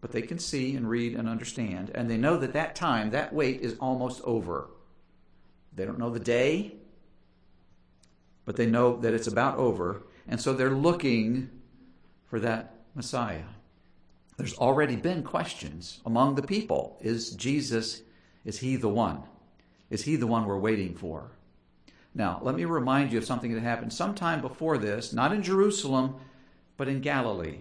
but 0.00 0.10
they 0.10 0.20
can 0.20 0.40
see 0.40 0.74
and 0.74 0.90
read 0.90 1.14
and 1.14 1.28
understand, 1.28 1.92
and 1.94 2.10
they 2.10 2.16
know 2.16 2.36
that 2.36 2.52
that 2.54 2.74
time, 2.74 3.10
that 3.10 3.32
wait 3.32 3.60
is 3.60 3.76
almost 3.78 4.20
over. 4.24 4.70
They 5.72 5.84
don't 5.84 6.00
know 6.00 6.10
the 6.10 6.18
day, 6.18 6.74
but 8.44 8.56
they 8.56 8.66
know 8.66 8.96
that 8.96 9.14
it's 9.14 9.28
about 9.28 9.56
over, 9.58 10.02
and 10.26 10.40
so 10.40 10.52
they're 10.52 10.70
looking 10.70 11.48
for 12.26 12.40
that 12.40 12.74
Messiah. 12.96 13.44
There's 14.36 14.58
already 14.58 14.96
been 14.96 15.22
questions 15.22 16.00
among 16.04 16.34
the 16.34 16.42
people. 16.42 16.98
Is 17.00 17.36
Jesus, 17.36 18.02
is 18.44 18.58
he 18.58 18.74
the 18.74 18.88
one? 18.88 19.22
Is 19.90 20.02
he 20.02 20.16
the 20.16 20.26
one 20.26 20.44
we're 20.46 20.58
waiting 20.58 20.96
for? 20.96 21.30
Now, 22.16 22.40
let 22.42 22.56
me 22.56 22.64
remind 22.64 23.12
you 23.12 23.18
of 23.18 23.26
something 23.26 23.54
that 23.54 23.62
happened 23.62 23.92
sometime 23.92 24.40
before 24.40 24.76
this, 24.76 25.12
not 25.12 25.32
in 25.32 25.44
Jerusalem, 25.44 26.16
but 26.76 26.88
in 26.88 27.00
Galilee. 27.00 27.58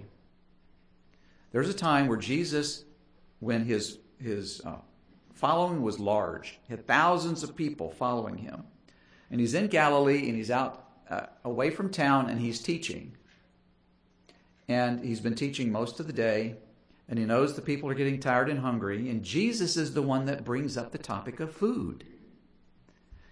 There's 1.54 1.70
a 1.70 1.74
time 1.74 2.08
where 2.08 2.18
Jesus, 2.18 2.84
when 3.40 3.64
his, 3.64 4.00
his 4.20 4.60
uh, 4.66 4.80
following 5.36 5.84
was 5.84 6.00
large, 6.00 6.60
had 6.68 6.88
thousands 6.88 7.44
of 7.44 7.56
people 7.56 7.92
following 7.92 8.40
him. 8.40 8.64
And 9.30 9.40
he's 9.40 9.54
in 9.54 9.68
Galilee 9.68 10.28
and 10.28 10.36
he's 10.36 10.50
out 10.50 10.90
uh, 11.10 11.28
away 11.46 11.70
from 11.70 11.90
town 11.92 12.32
and 12.32 12.42
he's 12.42 12.60
teaching. 12.60 13.16
And 14.68 15.06
he's 15.06 15.20
been 15.20 15.36
teaching 15.36 15.72
most 15.72 16.00
of 16.00 16.08
the 16.08 16.14
day. 16.14 16.56
And 17.08 17.20
he 17.20 17.26
knows 17.26 17.54
the 17.54 17.62
people 17.62 17.88
are 17.88 17.96
getting 17.96 18.20
tired 18.20 18.50
and 18.50 18.60
hungry. 18.60 19.10
And 19.12 19.22
Jesus 19.22 19.78
is 19.78 19.94
the 19.94 20.02
one 20.02 20.26
that 20.26 20.44
brings 20.44 20.76
up 20.76 20.92
the 20.92 20.98
topic 20.98 21.40
of 21.40 21.54
food. 21.54 22.04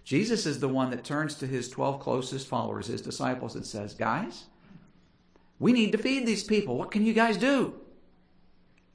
Jesus 0.04 0.46
is 0.46 0.60
the 0.60 0.68
one 0.68 0.90
that 0.90 1.02
turns 1.02 1.34
to 1.36 1.46
his 1.48 1.68
12 1.68 1.98
closest 1.98 2.46
followers, 2.46 2.86
his 2.86 3.02
disciples, 3.02 3.56
and 3.56 3.66
says, 3.66 3.94
Guys, 3.94 4.44
we 5.58 5.72
need 5.72 5.90
to 5.90 5.98
feed 5.98 6.24
these 6.24 6.44
people. 6.44 6.76
What 6.76 6.92
can 6.92 7.04
you 7.04 7.14
guys 7.14 7.36
do? 7.36 7.81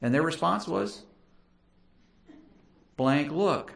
And 0.01 0.13
their 0.13 0.21
response 0.21 0.67
was 0.67 1.03
blank 2.95 3.31
look. 3.31 3.73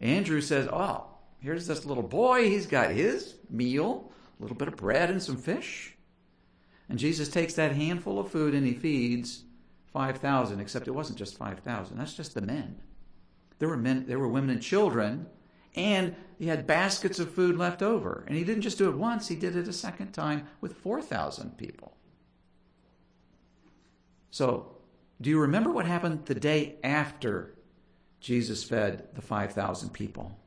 Andrew 0.00 0.40
says, 0.40 0.68
Oh, 0.72 1.06
here's 1.38 1.66
this 1.66 1.84
little 1.84 2.02
boy. 2.02 2.48
He's 2.48 2.66
got 2.66 2.90
his 2.90 3.34
meal, 3.50 4.12
a 4.38 4.42
little 4.42 4.56
bit 4.56 4.68
of 4.68 4.76
bread 4.76 5.10
and 5.10 5.22
some 5.22 5.36
fish. 5.36 5.96
And 6.88 6.98
Jesus 6.98 7.28
takes 7.28 7.54
that 7.54 7.72
handful 7.72 8.18
of 8.18 8.30
food 8.30 8.54
and 8.54 8.66
he 8.66 8.74
feeds 8.74 9.44
5,000, 9.92 10.60
except 10.60 10.88
it 10.88 10.92
wasn't 10.92 11.18
just 11.18 11.36
5,000. 11.36 11.96
That's 11.96 12.14
just 12.14 12.34
the 12.34 12.40
men. 12.40 12.80
There 13.58 13.68
were 13.68 13.76
men, 13.76 14.04
there 14.06 14.18
were 14.18 14.28
women 14.28 14.50
and 14.50 14.62
children, 14.62 15.26
And 15.74 16.14
he 16.38 16.46
had 16.46 16.66
baskets 16.66 17.18
of 17.18 17.32
food 17.32 17.56
left 17.56 17.82
over. 17.82 18.24
And 18.26 18.36
he 18.36 18.44
didn't 18.44 18.62
just 18.62 18.78
do 18.78 18.88
it 18.88 18.96
once, 18.96 19.28
he 19.28 19.36
did 19.36 19.56
it 19.56 19.68
a 19.68 19.72
second 19.72 20.12
time 20.12 20.46
with 20.60 20.76
4,000 20.76 21.56
people. 21.56 21.96
So, 24.30 24.75
do 25.20 25.30
you 25.30 25.40
remember 25.40 25.70
what 25.70 25.86
happened 25.86 26.26
the 26.26 26.34
day 26.34 26.76
after 26.84 27.54
Jesus 28.20 28.64
fed 28.64 29.08
the 29.14 29.22
5,000 29.22 29.90
people? 29.90 30.38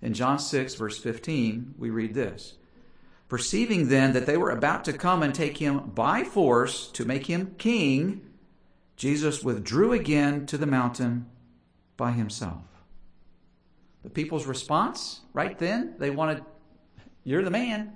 In 0.00 0.14
John 0.14 0.38
6, 0.38 0.74
verse 0.76 0.98
15, 0.98 1.74
we 1.78 1.90
read 1.90 2.14
this 2.14 2.54
Perceiving 3.28 3.88
then 3.88 4.12
that 4.14 4.26
they 4.26 4.36
were 4.36 4.50
about 4.50 4.84
to 4.84 4.92
come 4.92 5.22
and 5.22 5.34
take 5.34 5.58
him 5.58 5.90
by 5.94 6.24
force 6.24 6.88
to 6.92 7.04
make 7.04 7.26
him 7.26 7.54
king, 7.58 8.22
Jesus 8.96 9.44
withdrew 9.44 9.92
again 9.92 10.46
to 10.46 10.58
the 10.58 10.66
mountain 10.66 11.26
by 11.96 12.12
himself. 12.12 12.64
The 14.02 14.10
people's 14.10 14.46
response 14.46 15.20
right 15.34 15.58
then, 15.58 15.94
they 15.98 16.10
wanted, 16.10 16.42
You're 17.22 17.44
the 17.44 17.50
man. 17.50 17.92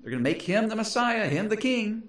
They're 0.00 0.10
going 0.10 0.22
to 0.22 0.30
make 0.30 0.42
him 0.42 0.68
the 0.68 0.76
Messiah, 0.76 1.28
him 1.28 1.48
the 1.48 1.56
king. 1.56 2.04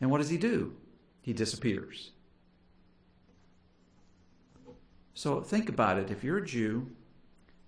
And 0.00 0.10
what 0.10 0.18
does 0.18 0.30
he 0.30 0.38
do? 0.38 0.76
He 1.22 1.32
disappears. 1.32 2.12
So 5.18 5.40
think 5.40 5.68
about 5.68 5.98
it. 5.98 6.12
If 6.12 6.22
you're 6.22 6.36
a 6.36 6.46
Jew, 6.46 6.92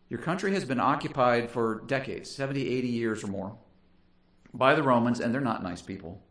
your 0.09 0.21
country 0.21 0.54
has 0.54 0.64
been 0.64 0.78
occupied 0.78 1.50
for 1.50 1.83
decades 1.88 2.30
70, 2.30 2.61
80 2.61 2.87
years 2.87 3.25
or 3.25 3.26
more 3.26 3.59
by 4.54 4.76
the 4.76 4.85
Romans, 4.85 5.19
and 5.19 5.35
they're 5.35 5.40
not 5.40 5.61
nice 5.61 5.83
people. 5.83 6.23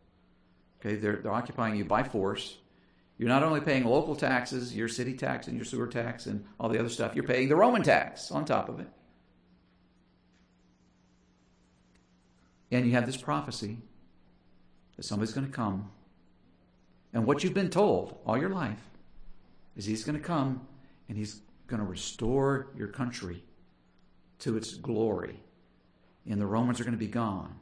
Okay, 0.80 0.96
they're, 0.96 1.16
they're 1.16 1.30
occupying 1.30 1.76
you 1.76 1.84
by 1.84 2.04
force. 2.04 2.56
You're 3.18 3.28
not 3.28 3.42
only 3.42 3.60
paying 3.60 3.84
local 3.84 4.16
taxes, 4.16 4.74
your 4.74 4.88
city 4.88 5.12
tax 5.12 5.46
and 5.46 5.56
your 5.56 5.66
sewer 5.66 5.88
tax 5.88 6.24
and 6.24 6.42
all 6.58 6.70
the 6.70 6.78
other 6.78 6.88
stuff, 6.88 7.14
you're 7.14 7.24
paying 7.24 7.50
the 7.50 7.56
Roman 7.56 7.82
tax 7.82 8.30
on 8.30 8.46
top 8.46 8.70
of 8.70 8.80
it. 8.80 8.88
And 12.70 12.86
you 12.86 12.92
have 12.92 13.04
this 13.04 13.18
prophecy 13.18 13.76
that 14.96 15.02
somebody's 15.02 15.34
going 15.34 15.46
to 15.46 15.52
come. 15.52 15.90
And 17.12 17.26
what 17.26 17.44
you've 17.44 17.52
been 17.52 17.68
told 17.68 18.18
all 18.24 18.38
your 18.38 18.48
life 18.48 18.80
is 19.76 19.84
he's 19.84 20.02
going 20.02 20.18
to 20.18 20.24
come 20.24 20.66
and 21.10 21.18
he's 21.18 21.42
going 21.66 21.82
to 21.82 21.86
restore 21.86 22.68
your 22.76 22.86
country 22.86 23.42
to 24.38 24.56
its 24.56 24.74
glory. 24.74 25.42
And 26.24 26.40
the 26.40 26.46
Romans 26.46 26.80
are 26.80 26.84
going 26.84 26.96
to 26.96 26.98
be 26.98 27.08
gone. 27.08 27.56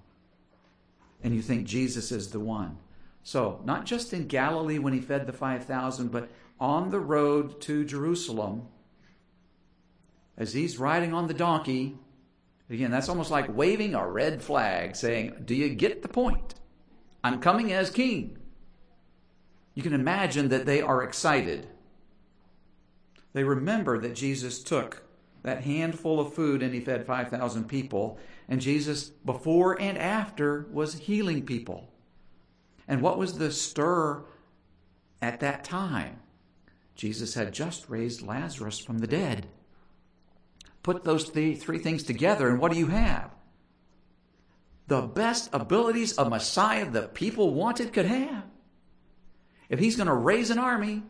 And 1.22 1.34
you 1.34 1.40
think 1.40 1.66
Jesus 1.66 2.12
is 2.12 2.30
the 2.30 2.40
one. 2.40 2.76
So, 3.22 3.60
not 3.64 3.86
just 3.86 4.12
in 4.12 4.26
Galilee 4.26 4.78
when 4.78 4.92
he 4.92 5.00
fed 5.00 5.26
the 5.26 5.32
5,000, 5.32 6.12
but 6.12 6.28
on 6.60 6.90
the 6.90 7.00
road 7.00 7.58
to 7.62 7.86
Jerusalem, 7.86 8.68
as 10.36 10.52
he's 10.52 10.78
riding 10.78 11.14
on 11.14 11.26
the 11.26 11.34
donkey, 11.34 11.96
again, 12.68 12.90
that's 12.90 13.08
almost 13.08 13.30
like 13.30 13.56
waving 13.56 13.94
a 13.94 14.06
red 14.06 14.42
flag 14.42 14.94
saying, 14.94 15.42
Do 15.46 15.54
you 15.54 15.70
get 15.70 16.02
the 16.02 16.08
point? 16.08 16.54
I'm 17.24 17.40
coming 17.40 17.72
as 17.72 17.88
king. 17.88 18.36
You 19.74 19.82
can 19.82 19.94
imagine 19.94 20.50
that 20.50 20.66
they 20.66 20.82
are 20.82 21.02
excited. 21.02 21.66
They 23.38 23.44
remember 23.44 24.00
that 24.00 24.16
Jesus 24.16 24.60
took 24.60 25.04
that 25.44 25.62
handful 25.62 26.18
of 26.18 26.34
food 26.34 26.60
and 26.60 26.74
he 26.74 26.80
fed 26.80 27.06
5,000 27.06 27.68
people, 27.68 28.18
and 28.48 28.60
Jesus, 28.60 29.10
before 29.10 29.80
and 29.80 29.96
after, 29.96 30.66
was 30.72 30.98
healing 30.98 31.46
people. 31.46 31.88
And 32.88 33.00
what 33.00 33.16
was 33.16 33.38
the 33.38 33.52
stir 33.52 34.24
at 35.22 35.38
that 35.38 35.62
time? 35.62 36.18
Jesus 36.96 37.34
had 37.34 37.54
just 37.54 37.88
raised 37.88 38.22
Lazarus 38.22 38.80
from 38.80 38.98
the 38.98 39.06
dead. 39.06 39.46
Put 40.82 41.04
those 41.04 41.30
th- 41.30 41.60
three 41.60 41.78
things 41.78 42.02
together, 42.02 42.48
and 42.48 42.58
what 42.58 42.72
do 42.72 42.78
you 42.80 42.88
have? 42.88 43.30
The 44.88 45.02
best 45.02 45.48
abilities 45.52 46.18
a 46.18 46.28
Messiah 46.28 46.90
the 46.90 47.02
people 47.02 47.54
wanted 47.54 47.92
could 47.92 48.06
have. 48.06 48.46
If 49.68 49.78
he's 49.78 49.94
going 49.94 50.08
to 50.08 50.12
raise 50.12 50.50
an 50.50 50.58
army 50.58 51.04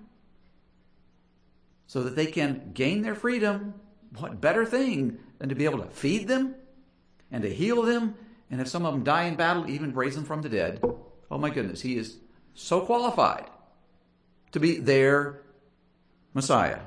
so 1.88 2.03
that 2.05 2.14
they 2.14 2.27
can 2.27 2.70
gain 2.74 3.03
their 3.03 3.16
freedom, 3.16 3.74
what 4.18 4.40
better 4.40 4.64
thing 4.64 5.18
than 5.38 5.48
to 5.48 5.55
be 5.55 5.64
able 5.64 5.79
to 5.79 5.90
feed 5.90 6.29
them 6.29 6.55
and 7.33 7.42
to 7.42 7.53
heal 7.53 7.83
them, 7.83 8.14
and 8.51 8.61
if 8.61 8.68
some 8.68 8.87
of 8.87 8.92
them 8.92 9.03
die 9.03 9.24
in 9.24 9.35
battle, 9.35 9.68
even 9.68 9.94
raise 9.94 10.14
them 10.14 10.24
from 10.24 10.42
the 10.42 10.51
dead? 10.51 10.81
Oh 11.31 11.38
my 11.38 11.51
goodness, 11.51 11.81
he 11.81 11.96
is 11.96 12.18
so 12.55 12.83
qualified 12.83 13.51
to 14.53 14.61
be 14.61 14.79
their 14.79 15.40
Messiah. 16.35 16.81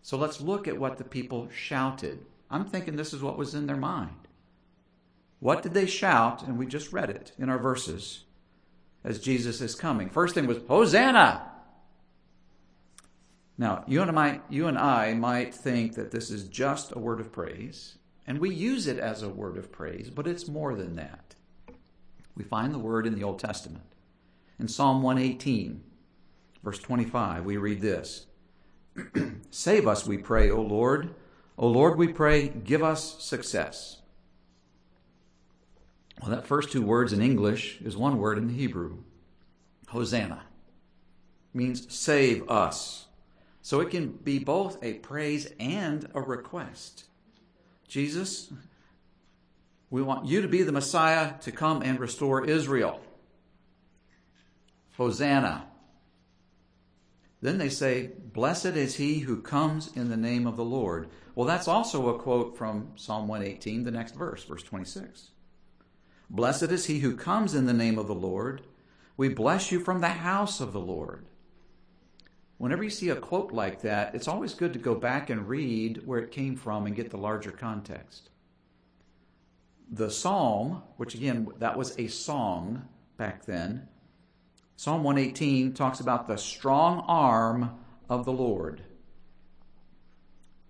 So 0.00 0.16
let's 0.16 0.40
look 0.40 0.66
at 0.66 0.78
what 0.78 0.96
the 0.96 1.04
people 1.04 1.48
shouted. 1.54 2.24
I'm 2.50 2.64
thinking 2.64 2.96
this 2.96 3.12
is 3.12 3.22
what 3.22 3.38
was 3.38 3.54
in 3.54 3.66
their 3.66 3.76
mind. 3.76 4.26
What 5.38 5.62
did 5.62 5.74
they 5.74 5.86
shout? 5.86 6.42
And 6.42 6.58
we 6.58 6.66
just 6.66 6.92
read 6.92 7.10
it 7.10 7.32
in 7.38 7.50
our 7.50 7.58
verses 7.58 8.24
as 9.04 9.20
Jesus 9.20 9.60
is 9.60 9.74
coming. 9.74 10.08
First 10.08 10.34
thing 10.34 10.46
was, 10.46 10.58
Hosanna! 10.66 11.51
Now, 13.62 13.84
you 13.86 14.02
and, 14.02 14.18
I, 14.18 14.40
you 14.50 14.66
and 14.66 14.76
I 14.76 15.14
might 15.14 15.54
think 15.54 15.94
that 15.94 16.10
this 16.10 16.32
is 16.32 16.48
just 16.48 16.96
a 16.96 16.98
word 16.98 17.20
of 17.20 17.30
praise, 17.30 17.96
and 18.26 18.40
we 18.40 18.52
use 18.52 18.88
it 18.88 18.98
as 18.98 19.22
a 19.22 19.28
word 19.28 19.56
of 19.56 19.70
praise, 19.70 20.10
but 20.10 20.26
it's 20.26 20.48
more 20.48 20.74
than 20.74 20.96
that. 20.96 21.36
We 22.34 22.42
find 22.42 22.74
the 22.74 22.80
word 22.80 23.06
in 23.06 23.14
the 23.14 23.22
Old 23.22 23.38
Testament. 23.38 23.84
In 24.58 24.66
Psalm 24.66 25.00
118, 25.00 25.80
verse 26.64 26.80
25, 26.80 27.44
we 27.44 27.56
read 27.56 27.80
this 27.80 28.26
Save 29.52 29.86
us, 29.86 30.08
we 30.08 30.18
pray, 30.18 30.50
O 30.50 30.60
Lord. 30.60 31.14
O 31.56 31.68
Lord, 31.68 31.96
we 31.96 32.08
pray, 32.08 32.48
give 32.48 32.82
us 32.82 33.22
success. 33.22 33.98
Well, 36.20 36.32
that 36.32 36.48
first 36.48 36.72
two 36.72 36.82
words 36.82 37.12
in 37.12 37.22
English 37.22 37.80
is 37.80 37.96
one 37.96 38.18
word 38.18 38.38
in 38.38 38.48
Hebrew. 38.48 39.04
Hosanna 39.86 40.42
means 41.54 41.94
save 41.94 42.50
us. 42.50 43.06
So 43.62 43.80
it 43.80 43.90
can 43.90 44.08
be 44.08 44.40
both 44.40 44.82
a 44.82 44.94
praise 44.94 45.52
and 45.58 46.08
a 46.14 46.20
request. 46.20 47.04
Jesus, 47.86 48.52
we 49.88 50.02
want 50.02 50.26
you 50.26 50.42
to 50.42 50.48
be 50.48 50.62
the 50.62 50.72
Messiah 50.72 51.34
to 51.42 51.52
come 51.52 51.80
and 51.82 52.00
restore 52.00 52.44
Israel. 52.44 53.00
Hosanna. 54.96 55.66
Then 57.40 57.58
they 57.58 57.68
say, 57.68 58.10
Blessed 58.32 58.66
is 58.66 58.96
he 58.96 59.20
who 59.20 59.40
comes 59.40 59.94
in 59.94 60.08
the 60.08 60.16
name 60.16 60.46
of 60.46 60.56
the 60.56 60.64
Lord. 60.64 61.08
Well, 61.34 61.46
that's 61.46 61.68
also 61.68 62.08
a 62.08 62.18
quote 62.18 62.56
from 62.56 62.92
Psalm 62.96 63.28
118, 63.28 63.84
the 63.84 63.90
next 63.90 64.14
verse, 64.14 64.44
verse 64.44 64.62
26. 64.62 65.30
Blessed 66.30 66.64
is 66.64 66.86
he 66.86 67.00
who 67.00 67.16
comes 67.16 67.54
in 67.54 67.66
the 67.66 67.72
name 67.72 67.98
of 67.98 68.06
the 68.06 68.14
Lord. 68.14 68.62
We 69.16 69.28
bless 69.28 69.70
you 69.70 69.80
from 69.80 70.00
the 70.00 70.08
house 70.08 70.60
of 70.60 70.72
the 70.72 70.80
Lord. 70.80 71.26
Whenever 72.62 72.84
you 72.84 72.90
see 72.90 73.08
a 73.08 73.16
quote 73.16 73.50
like 73.50 73.80
that, 73.80 74.14
it's 74.14 74.28
always 74.28 74.54
good 74.54 74.72
to 74.72 74.78
go 74.78 74.94
back 74.94 75.30
and 75.30 75.48
read 75.48 76.00
where 76.06 76.20
it 76.20 76.30
came 76.30 76.54
from 76.54 76.86
and 76.86 76.94
get 76.94 77.10
the 77.10 77.16
larger 77.16 77.50
context 77.50 78.30
the 79.90 80.08
psalm, 80.08 80.80
which 80.96 81.16
again, 81.16 81.48
that 81.58 81.76
was 81.76 81.98
a 81.98 82.06
song 82.06 82.86
back 83.16 83.46
then, 83.46 83.88
Psalm 84.76 85.02
118 85.02 85.74
talks 85.74 85.98
about 85.98 86.28
the 86.28 86.38
strong 86.38 87.04
arm 87.08 87.80
of 88.08 88.24
the 88.24 88.32
Lord. 88.32 88.82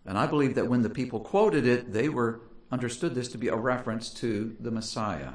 And 0.07 0.16
I 0.16 0.26
believe 0.26 0.55
that 0.55 0.68
when 0.68 0.81
the 0.81 0.88
people 0.88 1.20
quoted 1.20 1.66
it, 1.66 1.92
they 1.92 2.09
were 2.09 2.40
understood 2.70 3.14
this 3.14 3.28
to 3.28 3.38
be 3.38 3.48
a 3.48 3.55
reference 3.55 4.09
to 4.14 4.57
the 4.59 4.70
Messiah. 4.70 5.35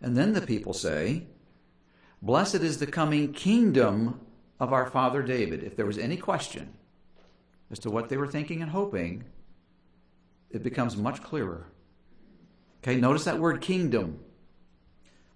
And 0.00 0.16
then 0.16 0.32
the 0.32 0.40
people 0.40 0.72
say, 0.72 1.26
Blessed 2.22 2.56
is 2.56 2.78
the 2.78 2.86
coming 2.86 3.34
kingdom 3.34 4.22
of 4.60 4.72
our 4.72 4.86
father 4.86 5.22
David. 5.22 5.62
If 5.62 5.76
there 5.76 5.86
was 5.86 5.98
any 5.98 6.16
question 6.16 6.74
as 7.70 7.78
to 7.80 7.90
what 7.90 8.08
they 8.08 8.16
were 8.16 8.26
thinking 8.26 8.62
and 8.62 8.70
hoping, 8.70 9.24
it 10.50 10.62
becomes 10.62 10.96
much 10.96 11.22
clearer. 11.22 11.66
Okay, 12.82 12.96
notice 12.96 13.24
that 13.24 13.38
word 13.38 13.60
kingdom. 13.60 14.20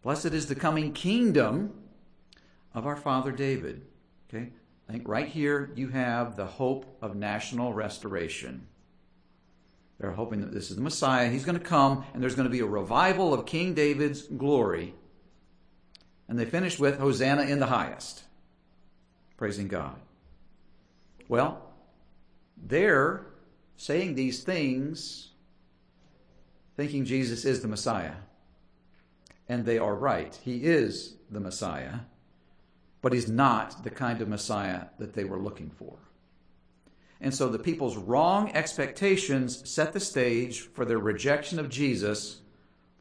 Blessed 0.02 0.26
is 0.26 0.46
the 0.46 0.54
coming 0.54 0.92
kingdom 0.92 1.72
of 2.74 2.86
our 2.86 2.96
father 2.96 3.32
David. 3.32 3.82
Okay, 4.28 4.50
I 4.88 4.92
think 4.92 5.06
right 5.08 5.28
here 5.28 5.70
you 5.76 5.88
have 5.88 6.36
the 6.36 6.46
hope 6.46 6.98
of 7.02 7.14
national 7.14 7.72
restoration. 7.72 8.66
They're 9.98 10.10
hoping 10.10 10.40
that 10.40 10.52
this 10.52 10.70
is 10.70 10.76
the 10.76 10.82
Messiah. 10.82 11.30
He's 11.30 11.44
going 11.44 11.58
to 11.58 11.64
come, 11.64 12.04
and 12.12 12.22
there's 12.22 12.34
going 12.34 12.48
to 12.48 12.52
be 12.52 12.60
a 12.60 12.66
revival 12.66 13.32
of 13.32 13.46
King 13.46 13.74
David's 13.74 14.22
glory. 14.22 14.94
And 16.28 16.36
they 16.38 16.44
finish 16.44 16.78
with 16.78 16.98
Hosanna 16.98 17.42
in 17.42 17.60
the 17.60 17.66
highest, 17.66 18.24
praising 19.42 19.66
God. 19.66 19.96
Well, 21.26 21.60
they're 22.56 23.26
saying 23.76 24.14
these 24.14 24.44
things 24.44 25.30
thinking 26.76 27.04
Jesus 27.04 27.44
is 27.44 27.60
the 27.60 27.66
Messiah. 27.66 28.14
And 29.48 29.64
they 29.64 29.78
are 29.78 29.96
right. 29.96 30.38
He 30.44 30.58
is 30.58 31.16
the 31.28 31.40
Messiah, 31.40 32.02
but 33.00 33.12
he's 33.12 33.28
not 33.28 33.82
the 33.82 33.90
kind 33.90 34.20
of 34.20 34.28
Messiah 34.28 34.84
that 35.00 35.14
they 35.14 35.24
were 35.24 35.40
looking 35.40 35.70
for. 35.70 35.96
And 37.20 37.34
so 37.34 37.48
the 37.48 37.58
people's 37.58 37.96
wrong 37.96 38.52
expectations 38.52 39.68
set 39.68 39.92
the 39.92 39.98
stage 39.98 40.60
for 40.60 40.84
their 40.84 41.00
rejection 41.00 41.58
of 41.58 41.68
Jesus 41.68 42.42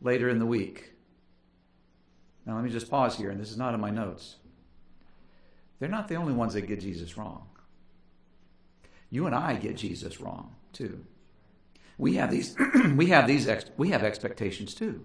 later 0.01 0.27
in 0.27 0.39
the 0.39 0.47
week. 0.47 0.93
Now, 2.47 2.55
let 2.55 2.63
me 2.63 2.71
just 2.71 2.89
pause 2.89 3.15
here, 3.15 3.29
and 3.29 3.39
this 3.39 3.51
is 3.51 3.57
not 3.57 3.75
in 3.75 3.79
my 3.79 3.91
notes. 3.91 4.37
They're 5.81 5.89
not 5.89 6.07
the 6.07 6.15
only 6.15 6.33
ones 6.33 6.53
that 6.53 6.67
get 6.67 6.79
Jesus 6.79 7.17
wrong. 7.17 7.47
You 9.09 9.25
and 9.25 9.33
I 9.33 9.55
get 9.55 9.77
Jesus 9.77 10.21
wrong, 10.21 10.53
too. 10.73 11.03
We 11.97 12.17
have 12.17 12.29
these, 12.29 12.55
we 12.95 13.07
have 13.07 13.25
these, 13.25 13.47
ex, 13.47 13.65
we 13.77 13.89
have 13.89 14.03
expectations, 14.03 14.75
too, 14.75 15.03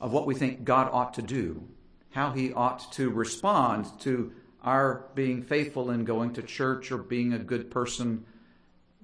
of 0.00 0.12
what 0.12 0.26
we 0.26 0.34
think 0.34 0.64
God 0.64 0.90
ought 0.90 1.14
to 1.14 1.22
do, 1.22 1.62
how 2.10 2.32
he 2.32 2.52
ought 2.52 2.90
to 2.94 3.08
respond 3.08 3.86
to 4.00 4.32
our 4.64 5.06
being 5.14 5.44
faithful 5.44 5.92
in 5.92 6.04
going 6.04 6.32
to 6.32 6.42
church 6.42 6.90
or 6.90 6.98
being 6.98 7.32
a 7.32 7.38
good 7.38 7.70
person. 7.70 8.24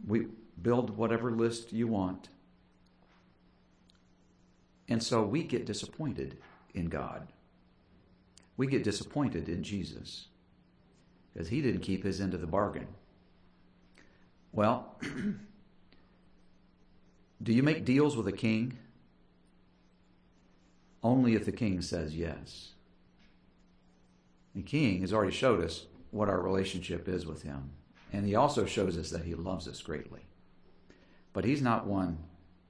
We 0.05 0.26
build 0.61 0.96
whatever 0.96 1.31
list 1.31 1.72
you 1.72 1.87
want. 1.87 2.31
And 4.88 5.00
so 5.00 5.22
we 5.22 5.44
get 5.44 5.66
disappointed 5.66 6.37
in 6.74 6.87
God. 6.87 7.29
We 8.57 8.66
get 8.66 8.83
disappointed 8.83 9.48
in 9.48 9.62
Jesus 9.62 10.26
because 11.33 11.49
he 11.49 11.61
didn't 11.61 11.81
keep 11.81 12.05
his 12.05 12.21
end 12.21 12.35
of 12.35 12.40
the 12.40 12.47
bargain. 12.47 12.87
Well, 14.53 14.97
do 17.43 17.53
you 17.53 17.62
make 17.62 17.85
deals 17.85 18.16
with 18.16 18.27
a 18.27 18.33
king? 18.33 18.79
Only 21.03 21.35
if 21.35 21.45
the 21.45 21.53
king 21.53 21.81
says 21.83 22.16
yes. 22.16 22.73
The 24.55 24.62
king 24.62 25.03
has 25.03 25.12
already 25.12 25.33
showed 25.33 25.64
us 25.64 25.87
what 26.11 26.29
our 26.29 26.40
relationship 26.40 27.09
is 27.09 27.25
with 27.25 27.43
him. 27.43 27.71
And 28.12 28.27
he 28.27 28.35
also 28.35 28.66
shows 28.66 28.99
us 28.99 29.11
that 29.11 29.25
he 29.25 29.35
loves 29.35 29.69
us 29.69 29.81
greatly. 29.81 30.23
But 31.33 31.45
he's 31.45 31.62
not 31.62 31.87
one 31.87 32.19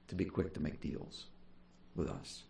to 0.07 0.15
be 0.15 0.25
quick 0.25 0.53
to 0.53 0.61
make 0.61 0.81
deals 0.81 1.25
with 1.95 2.09
us. 2.09 2.43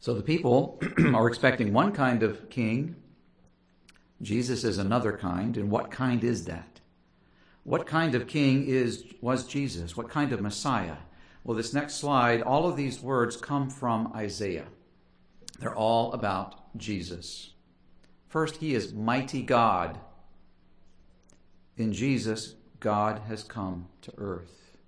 So 0.00 0.14
the 0.14 0.22
people 0.22 0.80
are 1.14 1.28
expecting 1.28 1.72
one 1.74 1.92
kind 1.92 2.22
of 2.22 2.48
king. 2.48 2.96
Jesus 4.22 4.64
is 4.64 4.78
another 4.78 5.16
kind. 5.16 5.56
And 5.58 5.70
what 5.70 5.90
kind 5.90 6.24
is 6.24 6.46
that? 6.46 6.80
What 7.64 7.86
kind 7.86 8.14
of 8.14 8.26
king 8.26 8.66
is 8.66 9.04
was 9.20 9.46
Jesus? 9.46 9.96
What 9.96 10.08
kind 10.08 10.32
of 10.32 10.40
Messiah? 10.40 10.96
Well, 11.44 11.56
this 11.56 11.74
next 11.74 11.94
slide, 11.94 12.40
all 12.40 12.66
of 12.66 12.76
these 12.76 13.00
words 13.00 13.36
come 13.36 13.68
from 13.68 14.12
Isaiah. 14.14 14.66
They're 15.58 15.74
all 15.74 16.12
about 16.14 16.76
Jesus. 16.78 17.50
First, 18.26 18.56
he 18.56 18.74
is 18.74 18.94
mighty 18.94 19.42
God. 19.42 19.98
In 21.76 21.92
Jesus, 21.92 22.54
God 22.78 23.22
has 23.28 23.42
come 23.42 23.88
to 24.02 24.12
earth. 24.16 24.78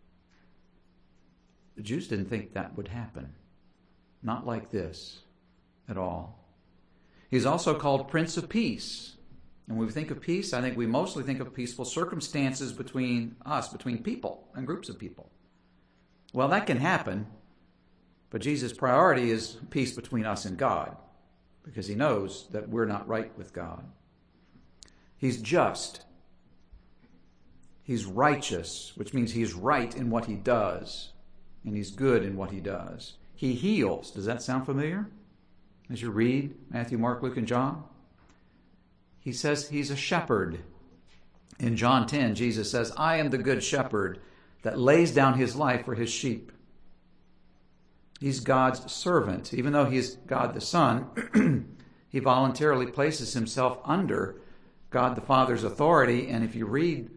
The 1.76 1.82
Jews 1.82 2.08
didn't 2.08 2.30
think 2.30 2.54
that 2.54 2.76
would 2.76 2.88
happen. 2.88 3.34
Not 4.22 4.46
like 4.46 4.70
this 4.70 5.20
at 5.88 5.98
all. 5.98 6.38
He's 7.30 7.46
also 7.46 7.78
called 7.78 8.08
Prince 8.08 8.36
of 8.36 8.48
Peace. 8.48 9.16
And 9.66 9.78
when 9.78 9.86
we 9.86 9.92
think 9.92 10.10
of 10.10 10.20
peace, 10.20 10.52
I 10.52 10.60
think 10.60 10.76
we 10.76 10.86
mostly 10.86 11.22
think 11.22 11.40
of 11.40 11.54
peaceful 11.54 11.84
circumstances 11.84 12.72
between 12.72 13.36
us, 13.46 13.68
between 13.68 14.02
people 14.02 14.48
and 14.54 14.66
groups 14.66 14.88
of 14.88 14.98
people. 14.98 15.30
Well, 16.32 16.48
that 16.48 16.66
can 16.66 16.78
happen, 16.78 17.26
but 18.30 18.40
Jesus' 18.40 18.72
priority 18.72 19.30
is 19.30 19.58
peace 19.70 19.92
between 19.92 20.26
us 20.26 20.44
and 20.44 20.58
God 20.58 20.96
because 21.62 21.86
he 21.86 21.94
knows 21.94 22.48
that 22.50 22.68
we're 22.68 22.86
not 22.86 23.08
right 23.08 23.36
with 23.38 23.52
God. 23.52 23.84
He's 25.16 25.40
just. 25.40 26.02
He's 27.82 28.04
righteous, 28.04 28.92
which 28.96 29.14
means 29.14 29.32
he's 29.32 29.54
right 29.54 29.94
in 29.94 30.10
what 30.10 30.26
he 30.26 30.34
does, 30.34 31.12
and 31.64 31.76
he's 31.76 31.90
good 31.90 32.24
in 32.24 32.36
what 32.36 32.50
he 32.50 32.60
does. 32.60 33.14
He 33.42 33.54
heals. 33.54 34.12
Does 34.12 34.26
that 34.26 34.40
sound 34.40 34.66
familiar? 34.66 35.08
As 35.90 36.00
you 36.00 36.12
read 36.12 36.54
Matthew, 36.70 36.96
Mark, 36.96 37.24
Luke, 37.24 37.36
and 37.36 37.48
John? 37.48 37.82
He 39.18 39.32
says 39.32 39.68
he's 39.68 39.90
a 39.90 39.96
shepherd. 39.96 40.60
In 41.58 41.76
John 41.76 42.06
10, 42.06 42.36
Jesus 42.36 42.70
says, 42.70 42.92
I 42.96 43.16
am 43.16 43.30
the 43.30 43.38
good 43.38 43.64
shepherd 43.64 44.20
that 44.62 44.78
lays 44.78 45.10
down 45.12 45.34
his 45.34 45.56
life 45.56 45.84
for 45.84 45.96
his 45.96 46.08
sheep. 46.08 46.52
He's 48.20 48.38
God's 48.38 48.92
servant. 48.92 49.52
Even 49.52 49.72
though 49.72 49.86
he's 49.86 50.14
God 50.14 50.54
the 50.54 50.60
Son, 50.60 51.66
he 52.10 52.20
voluntarily 52.20 52.86
places 52.86 53.32
himself 53.32 53.78
under 53.84 54.36
God 54.90 55.16
the 55.16 55.20
Father's 55.20 55.64
authority. 55.64 56.28
And 56.28 56.44
if 56.44 56.54
you 56.54 56.64
read, 56.64 57.10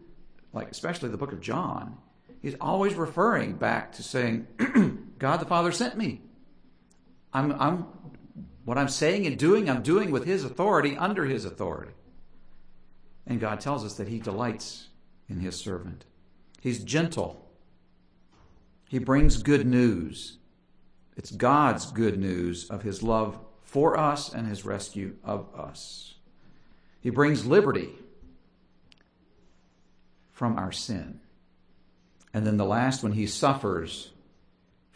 like 0.52 0.72
especially 0.72 1.10
the 1.10 1.18
book 1.18 1.32
of 1.32 1.40
John, 1.40 1.98
he's 2.42 2.56
always 2.60 2.94
referring 2.94 3.52
back 3.52 3.92
to 3.92 4.02
saying, 4.02 4.48
God 5.18 5.38
the 5.38 5.46
Father 5.46 5.72
sent 5.72 5.96
me. 5.96 6.20
I'm, 7.32 7.52
I'm, 7.60 7.86
what 8.64 8.78
I'm 8.78 8.88
saying 8.88 9.26
and 9.26 9.38
doing, 9.38 9.68
I'm 9.68 9.82
doing 9.82 10.10
with 10.10 10.24
his 10.24 10.44
authority, 10.44 10.96
under 10.96 11.24
his 11.24 11.44
authority. 11.44 11.92
And 13.26 13.40
God 13.40 13.60
tells 13.60 13.84
us 13.84 13.94
that 13.94 14.08
he 14.08 14.18
delights 14.18 14.88
in 15.28 15.40
his 15.40 15.56
servant. 15.56 16.04
He's 16.60 16.82
gentle. 16.82 17.48
He 18.88 18.98
brings 18.98 19.42
good 19.42 19.66
news. 19.66 20.38
It's 21.16 21.30
God's 21.30 21.90
good 21.90 22.18
news 22.18 22.68
of 22.70 22.82
his 22.82 23.02
love 23.02 23.38
for 23.62 23.98
us 23.98 24.32
and 24.32 24.46
his 24.46 24.64
rescue 24.64 25.16
of 25.24 25.48
us. 25.54 26.14
He 27.00 27.10
brings 27.10 27.46
liberty 27.46 27.90
from 30.30 30.58
our 30.58 30.72
sin. 30.72 31.20
And 32.34 32.46
then 32.46 32.58
the 32.58 32.64
last 32.64 33.02
one, 33.02 33.12
he 33.12 33.26
suffers 33.26 34.10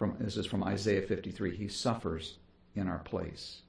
from 0.01 0.17
this 0.19 0.39
is 0.39 0.47
from 0.47 0.65
Isaiah 0.65 1.03
53. 1.03 1.55
He 1.55 1.69
suffers 1.69 2.39
in 2.75 2.89
our 2.89 3.01
place. 3.01 3.61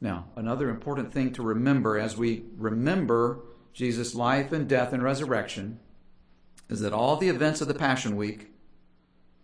Now, 0.00 0.28
another 0.34 0.70
important 0.70 1.12
thing 1.12 1.34
to 1.34 1.42
remember 1.42 1.98
as 1.98 2.16
we 2.16 2.44
remember 2.56 3.40
Jesus' 3.74 4.14
life 4.14 4.50
and 4.50 4.66
death 4.66 4.94
and 4.94 5.02
resurrection 5.02 5.78
is 6.70 6.80
that 6.80 6.94
all 6.94 7.18
the 7.18 7.28
events 7.28 7.60
of 7.60 7.68
the 7.68 7.74
Passion 7.74 8.16
Week 8.16 8.48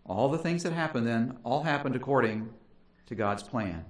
all 0.07 0.31
the 0.31 0.39
things 0.39 0.63
that 0.63 0.73
happened 0.73 1.07
then 1.07 1.37
all 1.45 1.63
happened 1.63 1.95
according 1.95 2.49
to 3.05 3.15
God's 3.15 3.43
plan. 3.43 3.85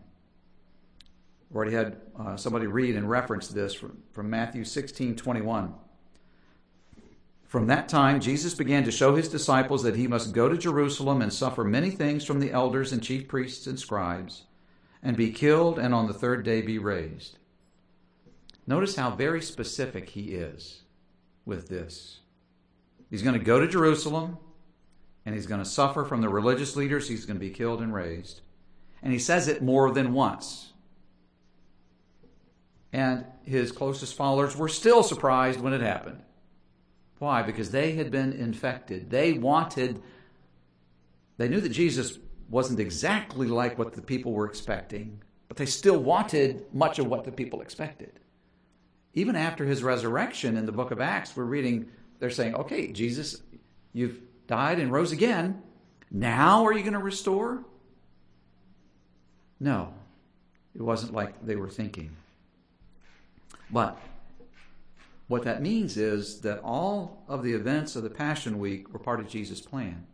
We 1.51 1.57
already 1.57 1.77
had 1.77 2.01
uh, 2.19 2.37
somebody 2.37 2.67
read 2.67 2.97
and 2.97 3.09
reference 3.09 3.47
this 3.47 3.75
from, 3.75 3.97
from 4.11 4.29
Matthew 4.29 4.65
16 4.65 5.15
21. 5.15 5.73
From 7.49 7.67
that 7.67 7.89
time, 7.89 8.21
Jesus 8.21 8.55
began 8.55 8.85
to 8.85 8.91
show 8.91 9.17
his 9.17 9.29
disciples 9.29 9.83
that 9.83 9.97
he 9.97 10.07
must 10.07 10.35
go 10.35 10.51
to 10.51 10.59
Jerusalem 10.59 11.23
and 11.23 11.33
suffer 11.33 11.65
many 11.65 11.91
things 11.91 12.25
from 12.25 12.41
the 12.41 12.53
elders 12.53 12.93
and 12.93 13.03
chief 13.03 13.27
priests 13.27 13.67
and 13.67 13.81
scribes, 13.81 14.45
and 15.03 15.17
be 15.17 15.33
killed, 15.33 15.79
and 15.79 15.95
on 15.95 16.07
the 16.07 16.13
third 16.13 16.45
day 16.45 16.61
be 16.61 16.79
raised. 16.79 17.39
Notice 18.67 18.97
how 18.97 19.13
very 19.13 19.41
specific 19.41 20.11
he 20.11 20.35
is 20.35 20.83
with 21.47 21.69
this. 21.69 22.21
He's 23.09 23.23
going 23.23 23.39
to 23.39 23.45
go 23.45 23.59
to 23.59 23.67
Jerusalem 23.67 24.37
and 25.25 25.35
he's 25.35 25.47
going 25.47 25.63
to 25.63 25.69
suffer 25.69 26.05
from 26.05 26.21
the 26.21 26.29
religious 26.29 26.77
leaders. 26.77 27.09
He's 27.09 27.25
going 27.25 27.39
to 27.39 27.45
be 27.45 27.51
killed 27.51 27.81
and 27.81 27.93
raised. 27.95 28.43
And 29.03 29.13
he 29.13 29.19
says 29.19 29.49
it 29.49 29.63
more 29.63 29.91
than 29.91 30.13
once. 30.13 30.73
And 32.93 33.25
his 33.43 33.73
closest 33.73 34.15
followers 34.15 34.57
were 34.57 34.69
still 34.69 35.03
surprised 35.03 35.61
when 35.61 35.73
it 35.73 35.81
happened. 35.81 36.23
Why? 37.19 37.43
Because 37.43 37.71
they 37.71 37.93
had 37.93 38.11
been 38.11 38.33
infected. 38.33 39.11
They 39.11 39.33
wanted, 39.33 40.01
they 41.37 41.49
knew 41.49 41.61
that 41.61 41.71
Jesus 41.71 42.19
wasn't 42.49 42.81
exactly 42.81 43.47
like 43.47 43.79
what 43.79 43.93
the 43.93 44.03
people 44.03 44.33
were 44.33 44.47
expecting, 44.47 45.21
but 45.49 45.57
they 45.57 45.67
still 45.67 45.99
wanted 45.99 46.65
much 46.73 46.99
of 46.99 47.07
what 47.07 47.25
the 47.25 47.33
people 47.33 47.61
expected. 47.61 48.21
Even 49.15 49.37
after 49.37 49.65
his 49.65 49.83
resurrection 49.83 50.57
in 50.57 50.65
the 50.65 50.73
book 50.73 50.91
of 50.91 51.01
Acts, 51.01 51.37
we're 51.37 51.45
reading, 51.45 51.91
they're 52.21 52.31
saying, 52.31 52.55
okay, 52.55 52.93
Jesus, 52.93 53.43
you've 53.93 54.21
died 54.47 54.79
and 54.79 54.93
rose 54.93 55.13
again. 55.13 55.63
Now 56.11 56.65
are 56.65 56.73
you 56.73 56.81
going 56.81 56.93
to 56.93 56.99
restore? 56.99 57.65
No, 59.61 59.93
it 60.75 60.83
wasn't 60.83 61.13
like 61.13 61.45
they 61.45 61.57
were 61.57 61.69
thinking. 61.69 62.17
But 63.71 63.99
what 65.29 65.45
that 65.45 65.63
means 65.63 65.97
is 65.97 66.41
that 66.41 66.61
all 66.65 67.23
of 67.29 67.43
the 67.43 67.53
events 67.53 67.95
of 67.95 68.03
the 68.03 68.11
Passion 68.11 68.59
Week 68.59 68.93
were 68.93 68.99
part 68.99 69.21
of 69.21 69.29
Jesus' 69.29 69.61
plan. 69.61 70.07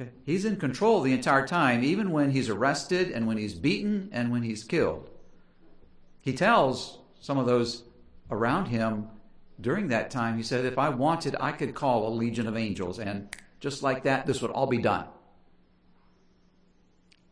Okay? 0.00 0.10
He's 0.24 0.44
in 0.44 0.56
control 0.56 1.00
the 1.00 1.12
entire 1.12 1.46
time, 1.46 1.82
even 1.82 2.12
when 2.12 2.30
he's 2.30 2.48
arrested 2.48 3.10
and 3.10 3.26
when 3.26 3.38
he's 3.38 3.54
beaten 3.54 4.08
and 4.12 4.30
when 4.30 4.44
he's 4.44 4.62
killed. 4.62 5.10
He 6.20 6.32
tells 6.32 6.98
some 7.20 7.38
of 7.38 7.46
those 7.46 7.82
around 8.30 8.66
him, 8.66 9.08
during 9.60 9.88
that 9.88 10.10
time, 10.10 10.36
he 10.36 10.42
said, 10.42 10.64
if 10.64 10.78
I 10.78 10.88
wanted, 10.88 11.36
I 11.38 11.52
could 11.52 11.74
call 11.74 12.06
a 12.06 12.10
legion 12.10 12.46
of 12.46 12.56
angels, 12.56 12.98
and 12.98 13.36
just 13.60 13.82
like 13.82 14.04
that, 14.04 14.26
this 14.26 14.40
would 14.40 14.50
all 14.50 14.66
be 14.66 14.78
done. 14.78 15.06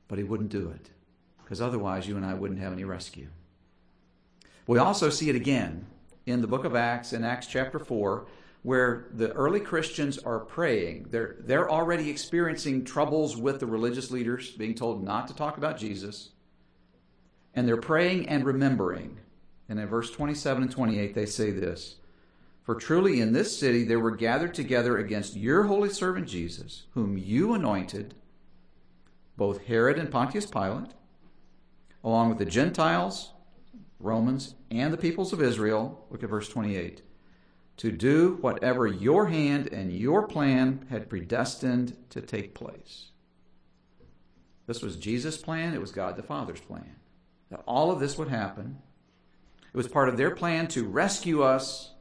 But 0.07 0.19
he 0.19 0.25
wouldn't 0.25 0.51
do 0.51 0.69
it, 0.69 0.91
because 1.43 1.61
otherwise, 1.61 2.07
you 2.07 2.17
and 2.17 2.27
I 2.27 2.35
wouldn't 2.35 2.61
have 2.61 2.73
any 2.73 2.85
rescue. 2.85 3.29
We 4.67 4.79
also 4.79 5.11
see 5.11 5.29
it 5.29 5.35
again 5.35 5.87
in 6.27 6.41
the 6.41 6.47
book 6.47 6.65
of 6.65 6.75
Acts, 6.75 7.13
in 7.13 7.25
Acts 7.25 7.47
chapter 7.47 7.79
4, 7.79 8.27
where 8.63 9.07
the 9.13 9.33
early 9.33 9.61
Christians 9.61 10.19
are 10.19 10.41
praying. 10.41 11.07
They're, 11.11 11.37
they're 11.41 11.71
already 11.71 12.11
experiencing 12.11 12.85
troubles 12.85 13.37
with 13.37 13.61
the 13.61 13.67
religious 13.67 14.11
leaders, 14.11 14.51
being 14.51 14.75
told 14.75 15.03
not 15.03 15.29
to 15.29 15.35
talk 15.35 15.57
about 15.57 15.79
Jesus. 15.79 16.31
And 17.55 17.67
they're 17.67 17.79
praying 17.79 18.29
and 18.29 18.45
remembering. 18.45 19.19
And 19.69 19.79
in 19.79 19.87
verse 19.87 20.11
27 20.11 20.65
and 20.65 20.73
28, 20.73 21.15
they 21.15 21.27
say 21.27 21.51
this 21.51 21.97
For 22.65 22.75
truly 22.75 23.21
in 23.21 23.33
this 23.33 23.57
city 23.59 23.85
there 23.85 24.01
were 24.01 24.15
gathered 24.15 24.53
together 24.53 24.99
against 24.99 25.37
your 25.37 25.65
holy 25.65 25.89
servant 25.89 26.29
Jesus, 26.29 26.85
whom 26.93 27.17
you 27.17 27.55
anointed, 27.55 28.15
both 29.37 29.65
Herod 29.65 29.99
and 29.99 30.11
Pontius 30.11 30.47
Pilate, 30.47 30.91
along 32.05 32.29
with 32.29 32.39
the 32.39 32.45
Gentiles, 32.45 33.33
Romans, 34.01 34.55
and 34.71 34.93
the 34.93 34.99
peoples 34.99 35.33
of 35.33 35.43
Israel. 35.43 36.07
Look 36.11 36.23
at 36.23 36.31
verse 36.31 36.49
28 36.49 37.03
to 37.81 37.91
do 37.91 38.37
whatever 38.43 38.87
your 38.87 39.29
hand 39.29 39.67
and 39.69 39.91
your 39.91 40.27
plan 40.27 40.85
had 40.91 41.09
predestined 41.09 41.97
to 42.11 42.21
take 42.21 42.55
place. 42.55 43.07
This 44.67 44.83
was 44.83 44.97
Jesus' 44.97 45.39
plan, 45.39 45.73
it 45.73 45.81
was 45.81 45.91
God 45.91 46.17
the 46.17 46.23
Father's 46.23 46.61
plan. 46.61 46.97
That 47.51 47.63
all 47.67 47.91
of 47.91 47.99
this 47.99 48.19
would 48.19 48.29
happen. 48.29 48.81
It 49.73 49.77
was 49.79 49.89
part 49.89 50.11
of 50.11 50.19
their 50.19 50.35
plan 50.35 50.67
to 50.69 50.87
rescue 50.87 51.43
us 51.43 51.95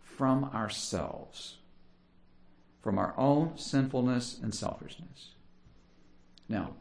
from 0.00 0.44
ourselves, 0.44 1.58
from 2.80 2.98
our 2.98 3.14
own 3.18 3.58
sinfulness 3.58 4.38
and 4.40 4.54
selfishness. 4.54 5.30
Now, 6.48 6.76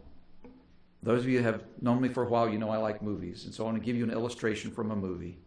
those 1.04 1.24
of 1.24 1.30
you 1.30 1.40
who 1.40 1.46
have 1.46 1.64
known 1.82 2.02
me 2.02 2.10
for 2.10 2.24
a 2.24 2.30
while, 2.30 2.48
you 2.48 2.60
know 2.60 2.70
I 2.70 2.78
like 2.78 3.02
movies, 3.02 3.46
and 3.46 3.54
so 3.54 3.64
I 3.64 3.66
want 3.68 3.78
to 3.78 3.84
give 3.84 3.96
you 3.96 4.04
an 4.04 4.12
illustration 4.12 4.72
from 4.72 4.92
a 4.92 4.96
movie 4.96 5.38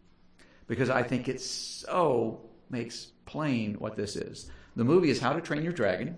because 0.67 0.89
I 0.89 1.03
think 1.03 1.29
it 1.29 1.39
so 1.39 2.41
makes 2.69 3.11
plain 3.25 3.75
what 3.75 3.95
this 3.95 4.15
is. 4.15 4.49
The 4.75 4.83
movie 4.83 5.09
is 5.09 5.19
How 5.19 5.33
to 5.33 5.41
Train 5.41 5.63
Your 5.63 5.73
Dragon. 5.73 6.17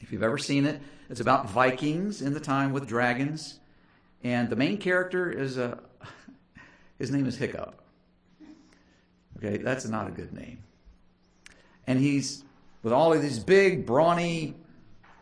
If 0.00 0.12
you've 0.12 0.22
ever 0.22 0.36
seen 0.36 0.66
it, 0.66 0.80
it's 1.08 1.20
about 1.20 1.48
Vikings 1.48 2.20
in 2.20 2.34
the 2.34 2.40
time 2.40 2.72
with 2.72 2.86
dragons, 2.86 3.60
and 4.22 4.50
the 4.50 4.56
main 4.56 4.76
character 4.76 5.30
is 5.30 5.56
a 5.56 5.80
his 6.98 7.10
name 7.10 7.26
is 7.26 7.36
Hiccup. 7.36 7.80
Okay, 9.38 9.56
that's 9.58 9.86
not 9.86 10.08
a 10.08 10.10
good 10.10 10.32
name. 10.32 10.58
And 11.86 11.98
he's 11.98 12.44
with 12.82 12.92
all 12.92 13.12
of 13.12 13.22
these 13.22 13.38
big, 13.38 13.86
brawny, 13.86 14.54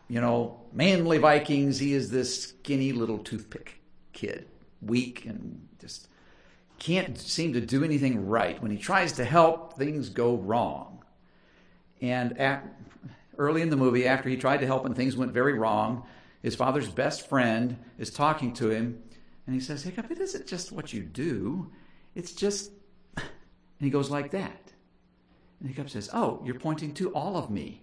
you 0.07 0.21
know, 0.21 0.61
manly 0.71 1.17
Vikings. 1.17 1.79
He 1.79 1.93
is 1.93 2.11
this 2.11 2.43
skinny 2.43 2.91
little 2.91 3.19
toothpick 3.19 3.81
kid, 4.13 4.47
weak 4.81 5.25
and 5.25 5.67
just 5.79 6.07
can't 6.79 7.17
seem 7.17 7.53
to 7.53 7.61
do 7.61 7.83
anything 7.83 8.27
right. 8.27 8.61
When 8.61 8.71
he 8.71 8.77
tries 8.77 9.13
to 9.13 9.25
help, 9.25 9.77
things 9.77 10.09
go 10.09 10.35
wrong. 10.35 11.03
And 12.01 12.37
at, 12.37 12.65
early 13.37 13.61
in 13.61 13.69
the 13.69 13.77
movie, 13.77 14.05
after 14.05 14.29
he 14.29 14.35
tried 14.35 14.57
to 14.57 14.65
help 14.65 14.85
and 14.85 14.95
things 14.95 15.15
went 15.15 15.31
very 15.31 15.53
wrong, 15.53 16.05
his 16.41 16.55
father's 16.55 16.89
best 16.89 17.27
friend 17.29 17.77
is 17.97 18.09
talking 18.09 18.53
to 18.55 18.69
him, 18.69 19.01
and 19.45 19.55
he 19.55 19.61
says, 19.61 19.83
Hiccup, 19.83 20.11
it 20.11 20.19
isn't 20.19 20.45
just 20.45 20.71
what 20.71 20.93
you 20.93 21.01
do, 21.01 21.71
it's 22.15 22.33
just. 22.33 22.71
And 23.79 23.87
he 23.87 23.91
goes 23.91 24.09
like 24.09 24.31
that. 24.31 24.71
And 25.59 25.67
Hiccup 25.67 25.89
says, 25.89 26.09
Oh, 26.13 26.41
you're 26.45 26.59
pointing 26.59 26.93
to 26.93 27.11
all 27.13 27.35
of 27.35 27.49
me. 27.49 27.82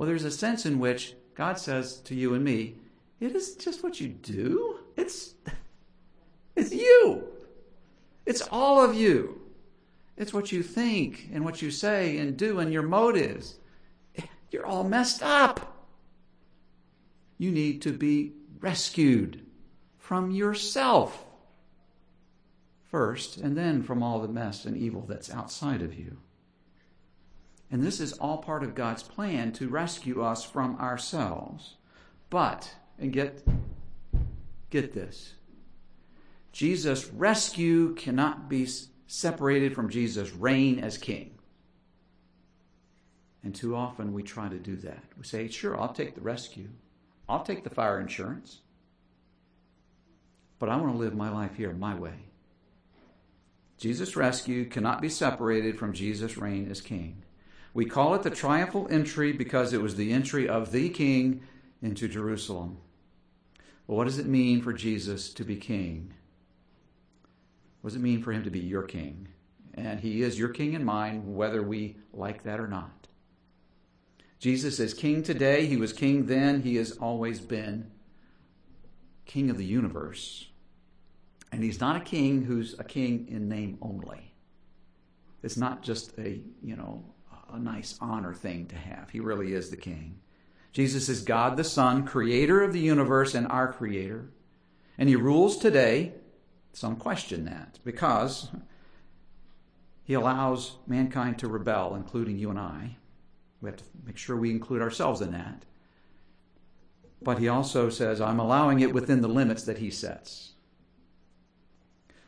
Well, 0.00 0.06
there's 0.06 0.24
a 0.24 0.30
sense 0.30 0.64
in 0.64 0.78
which 0.78 1.14
God 1.34 1.58
says 1.58 1.98
to 2.04 2.14
you 2.14 2.32
and 2.32 2.42
me, 2.42 2.76
It 3.20 3.36
isn't 3.36 3.60
just 3.60 3.82
what 3.82 4.00
you 4.00 4.08
do, 4.08 4.78
it's. 4.96 5.34
It's 6.56 6.72
you. 6.72 7.28
It's 8.26 8.42
all 8.50 8.82
of 8.82 8.94
you. 8.94 9.42
It's 10.16 10.32
what 10.32 10.52
you 10.52 10.62
think 10.62 11.28
and 11.32 11.44
what 11.44 11.62
you 11.62 11.70
say 11.70 12.16
and 12.18 12.36
do 12.36 12.58
and 12.58 12.72
your 12.72 12.82
motives. 12.82 13.56
You're 14.50 14.66
all 14.66 14.84
messed 14.84 15.22
up. 15.22 15.86
You 17.38 17.50
need 17.50 17.82
to 17.82 17.92
be 17.92 18.32
rescued 18.58 19.44
from 19.98 20.30
yourself 20.30 21.26
first, 22.90 23.36
and 23.36 23.56
then 23.56 23.82
from 23.82 24.02
all 24.02 24.20
the 24.20 24.28
mess 24.28 24.64
and 24.64 24.76
evil 24.76 25.04
that's 25.06 25.30
outside 25.30 25.82
of 25.82 25.94
you. 25.94 26.16
And 27.70 27.82
this 27.82 28.00
is 28.00 28.12
all 28.14 28.38
part 28.38 28.64
of 28.64 28.74
God's 28.74 29.02
plan 29.02 29.52
to 29.52 29.68
rescue 29.68 30.22
us 30.22 30.44
from 30.44 30.76
ourselves. 30.78 31.76
But, 32.28 32.74
and 32.98 33.12
get, 33.12 33.44
get 34.70 34.92
this, 34.92 35.34
Jesus' 36.52 37.06
rescue 37.06 37.94
cannot 37.94 38.48
be 38.48 38.68
separated 39.06 39.74
from 39.74 39.88
Jesus' 39.88 40.32
reign 40.32 40.80
as 40.80 40.98
king. 40.98 41.32
And 43.42 43.54
too 43.54 43.74
often 43.74 44.12
we 44.12 44.22
try 44.22 44.48
to 44.48 44.58
do 44.58 44.76
that. 44.76 45.02
We 45.16 45.24
say, 45.24 45.48
sure, 45.48 45.80
I'll 45.80 45.92
take 45.92 46.14
the 46.14 46.20
rescue, 46.20 46.68
I'll 47.28 47.42
take 47.42 47.64
the 47.64 47.70
fire 47.70 48.00
insurance, 48.00 48.60
but 50.58 50.68
I 50.68 50.76
want 50.76 50.92
to 50.92 50.98
live 50.98 51.14
my 51.14 51.30
life 51.30 51.56
here 51.56 51.72
my 51.72 51.94
way. 51.94 52.26
Jesus' 53.78 54.14
rescue 54.14 54.66
cannot 54.66 55.00
be 55.00 55.08
separated 55.08 55.78
from 55.78 55.94
Jesus' 55.94 56.36
reign 56.36 56.68
as 56.70 56.82
king. 56.82 57.22
We 57.72 57.84
call 57.84 58.14
it 58.14 58.22
the 58.22 58.30
triumphal 58.30 58.88
entry 58.90 59.32
because 59.32 59.72
it 59.72 59.80
was 59.80 59.96
the 59.96 60.12
entry 60.12 60.48
of 60.48 60.72
the 60.72 60.88
king 60.88 61.42
into 61.82 62.08
Jerusalem. 62.08 62.78
Well, 63.86 63.96
what 63.96 64.04
does 64.04 64.18
it 64.18 64.26
mean 64.26 64.62
for 64.62 64.72
Jesus 64.72 65.32
to 65.34 65.44
be 65.44 65.56
king? 65.56 66.14
What 67.80 67.90
does 67.90 67.96
it 67.96 68.02
mean 68.02 68.22
for 68.22 68.32
him 68.32 68.44
to 68.44 68.50
be 68.50 68.60
your 68.60 68.82
king? 68.82 69.28
And 69.74 70.00
he 70.00 70.22
is 70.22 70.38
your 70.38 70.48
king 70.48 70.74
and 70.74 70.84
mine, 70.84 71.34
whether 71.34 71.62
we 71.62 71.96
like 72.12 72.42
that 72.42 72.60
or 72.60 72.68
not. 72.68 73.08
Jesus 74.38 74.80
is 74.80 74.94
king 74.94 75.22
today. 75.22 75.66
He 75.66 75.76
was 75.76 75.92
king 75.92 76.26
then. 76.26 76.62
He 76.62 76.76
has 76.76 76.92
always 76.92 77.40
been 77.40 77.90
king 79.26 79.50
of 79.50 79.58
the 79.58 79.64
universe. 79.64 80.48
And 81.52 81.62
he's 81.62 81.80
not 81.80 81.96
a 81.96 82.00
king 82.00 82.42
who's 82.44 82.78
a 82.78 82.84
king 82.84 83.28
in 83.28 83.48
name 83.48 83.78
only. 83.82 84.32
It's 85.42 85.56
not 85.56 85.82
just 85.82 86.18
a, 86.18 86.40
you 86.62 86.76
know, 86.76 87.04
a 87.54 87.58
nice 87.58 87.96
honor 88.00 88.34
thing 88.34 88.66
to 88.66 88.76
have. 88.76 89.10
He 89.10 89.20
really 89.20 89.52
is 89.52 89.70
the 89.70 89.76
king. 89.76 90.20
Jesus 90.72 91.08
is 91.08 91.22
God 91.22 91.56
the 91.56 91.64
Son, 91.64 92.06
creator 92.06 92.62
of 92.62 92.72
the 92.72 92.80
universe 92.80 93.34
and 93.34 93.46
our 93.48 93.72
creator. 93.72 94.30
And 94.96 95.08
he 95.08 95.16
rules 95.16 95.56
today 95.56 96.12
some 96.72 96.96
question 96.96 97.44
that 97.46 97.78
because 97.84 98.48
he 100.04 100.14
allows 100.14 100.76
mankind 100.86 101.38
to 101.38 101.48
rebel, 101.48 101.94
including 101.94 102.38
you 102.38 102.50
and 102.50 102.58
I. 102.58 102.96
We 103.60 103.68
have 103.68 103.78
to 103.78 103.84
make 104.06 104.16
sure 104.16 104.36
we 104.36 104.50
include 104.50 104.82
ourselves 104.82 105.20
in 105.20 105.32
that. 105.32 105.64
But 107.22 107.38
he 107.38 107.48
also 107.48 107.90
says, 107.90 108.20
I'm 108.20 108.40
allowing 108.40 108.80
it 108.80 108.94
within 108.94 109.20
the 109.20 109.28
limits 109.28 109.64
that 109.64 109.78
he 109.78 109.90
sets. 109.90 110.52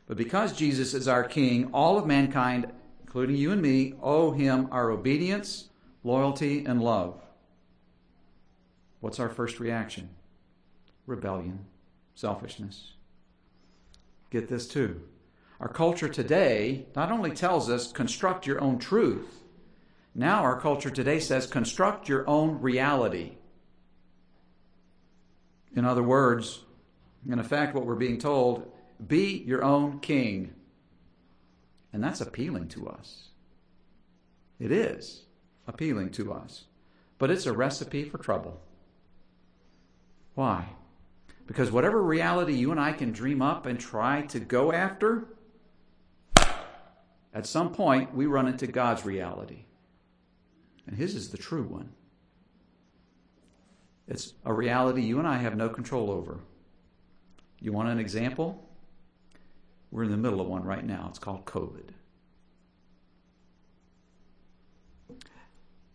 But 0.06 0.16
because 0.16 0.52
Jesus 0.52 0.92
is 0.92 1.08
our 1.08 1.24
king, 1.24 1.70
all 1.72 1.96
of 1.96 2.06
mankind, 2.06 2.70
including 3.12 3.37
you 3.37 3.53
and 3.53 3.61
me, 3.61 3.92
owe 4.01 4.31
him 4.31 4.66
our 4.72 4.90
obedience, 4.90 5.68
loyalty, 6.03 6.64
and 6.64 6.83
love. 6.83 7.20
What's 9.01 9.20
our 9.20 9.29
first 9.29 9.61
reaction? 9.61 10.09
Rebellion, 11.07 11.66
selfishness 12.14 12.94
get 14.33 14.48
this 14.48 14.66
too. 14.66 15.03
Our 15.61 15.68
culture 15.68 16.09
today 16.09 16.87
not 16.96 17.12
only 17.12 17.33
tells 17.33 17.68
us 17.68 17.92
construct 17.92 18.46
your 18.46 18.61
own 18.62 18.79
truth, 18.79 19.42
now 20.14 20.40
our 20.42 20.59
culture 20.59 20.88
today 20.88 21.20
says 21.20 21.46
construct 21.46 22.09
your 22.09 22.27
own 22.27 22.62
reality. 22.62 23.33
In 25.77 25.85
other 25.85 26.03
words, 26.03 26.64
in 27.29 27.38
effect, 27.38 27.75
what 27.75 27.85
we're 27.85 27.94
being 27.94 28.18
told 28.18 28.72
be 29.07 29.44
your 29.46 29.62
own 29.62 30.01
king. 30.01 30.55
And 31.92 32.02
that's 32.02 32.20
appealing 32.20 32.68
to 32.68 32.88
us. 32.88 33.28
It 34.59 34.72
is 34.72 35.26
appealing 35.66 36.11
to 36.12 36.33
us. 36.33 36.64
But 37.18 37.31
it's 37.31 37.46
a 37.46 37.52
recipe 37.52 38.05
for 38.05 38.18
trouble. 38.18 38.61
Why? 40.35 40.70
Because 41.46 41.70
whatever 41.70 42.02
reality 42.02 42.55
you 42.55 42.70
and 42.70 42.81
I 42.81 42.92
can 42.92 43.12
dream 43.12 43.42
up 43.42 43.66
and 43.66 43.78
try 43.78 44.22
to 44.22 44.40
go 44.40 44.72
after, 44.72 45.26
at 47.35 47.46
some 47.46 47.72
point 47.72 48.14
we 48.14 48.26
run 48.26 48.48
into 48.48 48.66
God's 48.66 49.05
reality. 49.05 49.64
And 50.87 50.96
His 50.96 51.14
is 51.14 51.28
the 51.28 51.38
true 51.38 51.64
one. 51.64 51.92
It's 54.09 54.35
a 54.44 54.52
reality 54.52 55.02
you 55.02 55.18
and 55.18 55.28
I 55.28 55.38
have 55.38 55.57
no 55.57 55.68
control 55.68 56.11
over. 56.11 56.40
You 57.61 57.72
want 57.72 57.88
an 57.88 58.00
example? 58.00 58.68
We're 59.92 60.05
in 60.05 60.11
the 60.11 60.16
middle 60.16 60.40
of 60.40 60.48
one 60.48 60.64
right 60.64 60.85
now. 60.85 61.07
It's 61.11 61.18
called 61.18 61.44
COVID. 61.44 61.90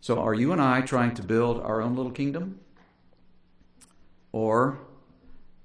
So, 0.00 0.20
are 0.20 0.32
you 0.32 0.52
and 0.52 0.62
I 0.62 0.80
trying 0.82 1.14
to 1.16 1.22
build 1.22 1.60
our 1.60 1.82
own 1.82 1.96
little 1.96 2.12
kingdom? 2.12 2.60
Or 4.30 4.78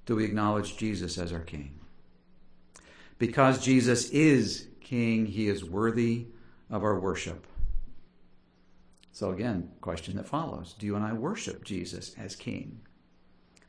do 0.08 0.16
we 0.16 0.26
acknowledge 0.26 0.76
Jesus 0.78 1.18
as 1.20 1.32
our 1.32 1.40
King? 1.40 1.80
Because 3.20 3.64
Jesus 3.64 4.10
is 4.10 4.68
King, 4.82 5.28
he 5.28 5.48
is 5.48 5.64
worthy 5.64 6.26
of 6.72 6.84
our 6.84 7.00
worship. 7.00 7.46
So, 9.12 9.30
again, 9.30 9.70
question 9.80 10.18
that 10.18 10.28
follows 10.28 10.74
Do 10.80 10.88
you 10.88 10.96
and 10.96 11.06
I 11.06 11.14
worship 11.14 11.64
Jesus 11.64 12.16
as 12.18 12.36
King? 12.36 12.82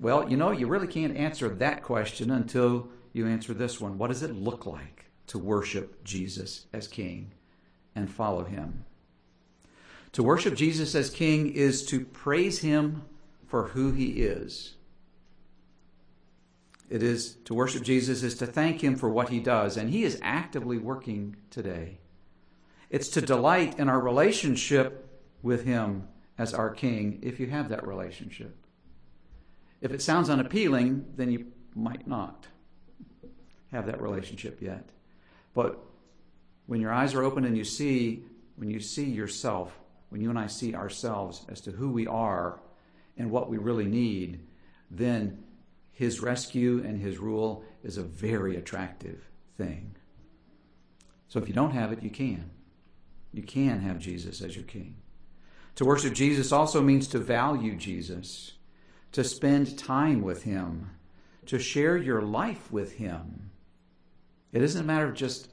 Well, 0.00 0.29
you 0.29 0.38
know, 0.38 0.53
you 0.53 0.66
really 0.66 0.88
can't 0.88 1.16
answer 1.16 1.50
that 1.50 1.83
question 1.83 2.31
until 2.31 2.88
you 3.14 3.27
answer 3.27 3.55
this 3.55 3.81
one. 3.81 3.96
What 3.96 4.09
does 4.09 4.22
it 4.22 4.35
look 4.35 4.66
like 4.66 5.07
to 5.29 5.38
worship 5.38 6.05
Jesus 6.05 6.66
as 6.74 6.87
King 6.87 7.31
and 7.94 8.11
follow 8.11 8.44
him? 8.44 8.85
To 10.12 10.22
worship 10.22 10.55
Jesus 10.55 10.94
as 10.94 11.09
King 11.09 11.50
is 11.50 11.87
to 11.87 12.05
praise 12.05 12.59
him 12.59 13.03
for 13.46 13.68
who 13.68 13.92
he 13.92 14.22
is. 14.22 14.74
It 16.90 17.03
is 17.03 17.37
to 17.44 17.55
worship 17.55 17.83
Jesus 17.83 18.22
is 18.22 18.35
to 18.37 18.46
thank 18.46 18.83
him 18.83 18.96
for 18.96 19.09
what 19.09 19.31
he 19.31 19.40
does, 19.40 19.77
and 19.77 19.90
he 19.90 20.05
is 20.05 20.18
actively 20.20 20.77
working 20.77 21.37
today. 21.50 21.98
It's 22.90 23.09
to 23.11 23.20
delight 23.20 23.79
in 23.79 23.88
our 23.88 24.00
relationship 24.00 25.22
with 25.40 25.64
him 25.64 26.09
as 26.37 26.53
our 26.53 26.70
king 26.70 27.20
if 27.22 27.38
you 27.40 27.46
have 27.46 27.68
that 27.68 27.87
relationship. 27.87 28.57
If 29.81 29.92
it 29.92 30.03
sounds 30.03 30.29
unappealing, 30.29 31.07
then 31.16 31.31
you 31.31 31.46
might 31.74 32.07
not 32.07 32.48
have 33.75 33.87
that 33.87 34.01
relationship 34.01 34.61
yet. 34.61 34.89
But 35.55 35.79
when 36.67 36.81
your 36.81 36.93
eyes 36.93 37.15
are 37.15 37.23
open 37.23 37.45
and 37.45 37.57
you 37.57 37.65
see, 37.65 38.25
when 38.57 38.71
you 38.71 38.81
see 38.81 39.05
yourself, 39.05 39.79
when 40.09 40.21
you 40.21 40.31
and 40.31 40.39
I 40.39 40.47
see 40.47 40.75
ourselves 40.75 41.45
as 41.49 41.61
to 41.63 41.71
who 41.71 41.91
we 41.91 42.07
are 42.07 42.61
and 43.19 43.31
what 43.31 43.51
we 43.51 43.59
really 43.59 43.87
need, 43.87 44.41
then 44.91 45.43
his 45.93 46.21
rescue 46.21 46.83
and 46.85 47.01
his 47.01 47.19
rule 47.19 47.65
is 47.83 47.97
a 47.97 48.03
very 48.03 48.57
attractive 48.57 49.29
thing. 49.57 49.95
So 51.29 51.41
if 51.41 51.49
you 51.49 51.55
don't 51.55 51.73
have 51.73 51.93
it, 51.93 52.03
you 52.03 52.11
can. 52.11 52.51
You 53.33 53.43
can 53.43 53.81
have 53.81 53.99
Jesus 53.99 54.41
as 54.41 54.55
your 54.55 54.65
king. 54.65 54.97
To 55.77 55.85
worship 55.85 56.15
Jesus 56.15 56.53
also 56.53 56.81
means 56.81 57.09
to 57.09 57.19
value 57.19 57.75
Jesus 57.75 58.53
to 59.15 59.23
spend 59.23 59.79
time 59.79 60.23
with 60.23 60.43
Him, 60.43 60.91
to 61.47 61.57
share 61.57 61.97
your 61.97 62.21
life 62.21 62.73
with 62.73 62.95
Him. 62.95 63.51
It 64.55 64.62
isn't 64.62 64.81
a 64.81 64.85
matter 64.85 65.07
of 65.07 65.14
just, 65.14 65.49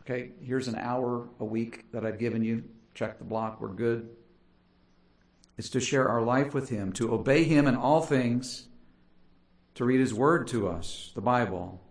okay, 0.00 0.30
here's 0.40 0.66
an 0.66 0.76
hour 0.76 1.28
a 1.38 1.44
week 1.44 1.92
that 1.92 2.06
I've 2.06 2.18
given 2.18 2.42
you, 2.42 2.64
check 2.94 3.18
the 3.18 3.24
block, 3.24 3.60
we're 3.60 3.68
good. 3.68 4.08
It's 5.58 5.68
to 5.70 5.80
share 5.80 6.08
our 6.08 6.22
life 6.22 6.54
with 6.54 6.70
Him, 6.70 6.92
to 6.94 7.12
obey 7.12 7.44
Him 7.44 7.66
in 7.66 7.76
all 7.76 8.00
things, 8.00 8.66
to 9.74 9.84
read 9.84 10.00
His 10.00 10.14
Word 10.14 10.48
to 10.48 10.68
us, 10.68 11.12
the 11.14 11.20
Bible, 11.20 11.82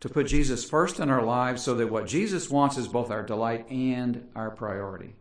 to 0.00 0.08
put 0.08 0.26
Jesus 0.26 0.68
first 0.68 0.98
in 0.98 1.10
our 1.10 1.22
lives 1.22 1.62
so 1.62 1.76
that 1.76 1.92
what 1.92 2.08
Jesus 2.08 2.50
wants 2.50 2.76
is 2.76 2.88
both 2.88 3.12
our 3.12 3.22
delight 3.22 3.70
and 3.70 4.28
our 4.34 4.50
priority. 4.50 5.14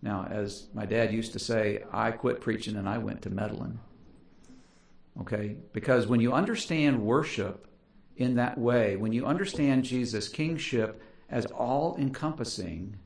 Now, 0.00 0.26
as 0.30 0.68
my 0.72 0.86
dad 0.86 1.12
used 1.12 1.34
to 1.34 1.38
say, 1.38 1.84
I 1.92 2.10
quit 2.10 2.40
preaching 2.40 2.76
and 2.76 2.88
I 2.88 2.96
went 2.96 3.20
to 3.22 3.30
meddling. 3.30 3.80
Okay? 5.20 5.56
Because 5.74 6.06
when 6.06 6.20
you 6.20 6.32
understand 6.32 7.04
worship 7.04 7.66
in 8.16 8.36
that 8.36 8.58
way, 8.58 8.96
when 8.96 9.12
you 9.12 9.26
understand 9.26 9.84
Jesus' 9.84 10.28
kingship 10.28 11.02
as 11.28 11.46
all 11.46 11.96
encompassing, 11.98 12.96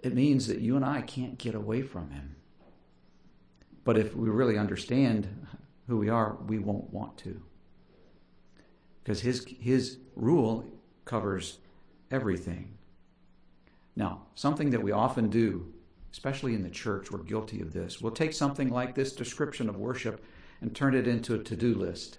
it 0.00 0.14
means 0.14 0.46
that 0.46 0.60
you 0.60 0.76
and 0.76 0.84
I 0.84 1.02
can't 1.02 1.38
get 1.38 1.54
away 1.54 1.82
from 1.82 2.10
him. 2.10 2.36
But 3.84 3.98
if 3.98 4.14
we 4.14 4.28
really 4.28 4.58
understand 4.58 5.28
who 5.88 5.98
we 5.98 6.08
are, 6.08 6.36
we 6.46 6.58
won't 6.58 6.92
want 6.92 7.18
to. 7.18 7.42
Because 9.02 9.20
his, 9.20 9.44
his 9.58 9.98
rule 10.14 10.64
covers 11.04 11.58
everything. 12.10 12.78
Now, 13.96 14.22
something 14.36 14.70
that 14.70 14.82
we 14.82 14.92
often 14.92 15.28
do, 15.28 15.72
especially 16.12 16.54
in 16.54 16.62
the 16.62 16.70
church, 16.70 17.10
we're 17.10 17.18
guilty 17.18 17.60
of 17.60 17.72
this. 17.72 18.00
We'll 18.00 18.12
take 18.12 18.32
something 18.32 18.70
like 18.70 18.94
this 18.94 19.12
description 19.12 19.68
of 19.68 19.76
worship 19.76 20.24
and 20.60 20.74
turn 20.74 20.94
it 20.94 21.08
into 21.08 21.34
a 21.34 21.38
to 21.38 21.56
do 21.56 21.74
list 21.74 22.18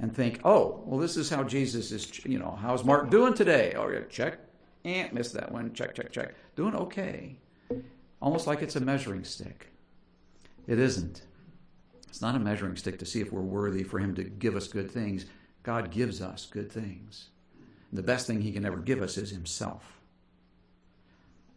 and 0.00 0.14
think, 0.14 0.40
oh, 0.44 0.82
well, 0.86 0.98
this 0.98 1.16
is 1.16 1.28
how 1.28 1.44
Jesus 1.44 1.92
is, 1.92 2.24
you 2.24 2.38
know, 2.38 2.58
how's 2.60 2.84
Mark 2.84 3.10
doing 3.10 3.34
today? 3.34 3.74
Oh, 3.76 3.88
yeah, 3.88 4.00
check. 4.08 4.38
Eh, 4.84 5.08
missed 5.12 5.34
that 5.34 5.52
one. 5.52 5.72
Check, 5.74 5.94
check, 5.94 6.10
check. 6.10 6.34
Doing 6.56 6.74
okay. 6.74 7.36
Almost 8.22 8.46
like 8.46 8.62
it's 8.62 8.76
a 8.76 8.80
measuring 8.80 9.24
stick. 9.24 9.68
It 10.66 10.78
isn't. 10.78 11.22
It's 12.08 12.22
not 12.22 12.34
a 12.34 12.38
measuring 12.38 12.76
stick 12.76 12.98
to 12.98 13.06
see 13.06 13.20
if 13.20 13.30
we're 13.30 13.42
worthy 13.42 13.82
for 13.82 13.98
Him 13.98 14.14
to 14.14 14.24
give 14.24 14.56
us 14.56 14.68
good 14.68 14.90
things. 14.90 15.26
God 15.62 15.90
gives 15.90 16.22
us 16.22 16.46
good 16.50 16.72
things. 16.72 17.28
The 17.92 18.02
best 18.02 18.26
thing 18.26 18.40
He 18.40 18.52
can 18.52 18.64
ever 18.64 18.78
give 18.78 19.02
us 19.02 19.18
is 19.18 19.30
Himself. 19.30 20.00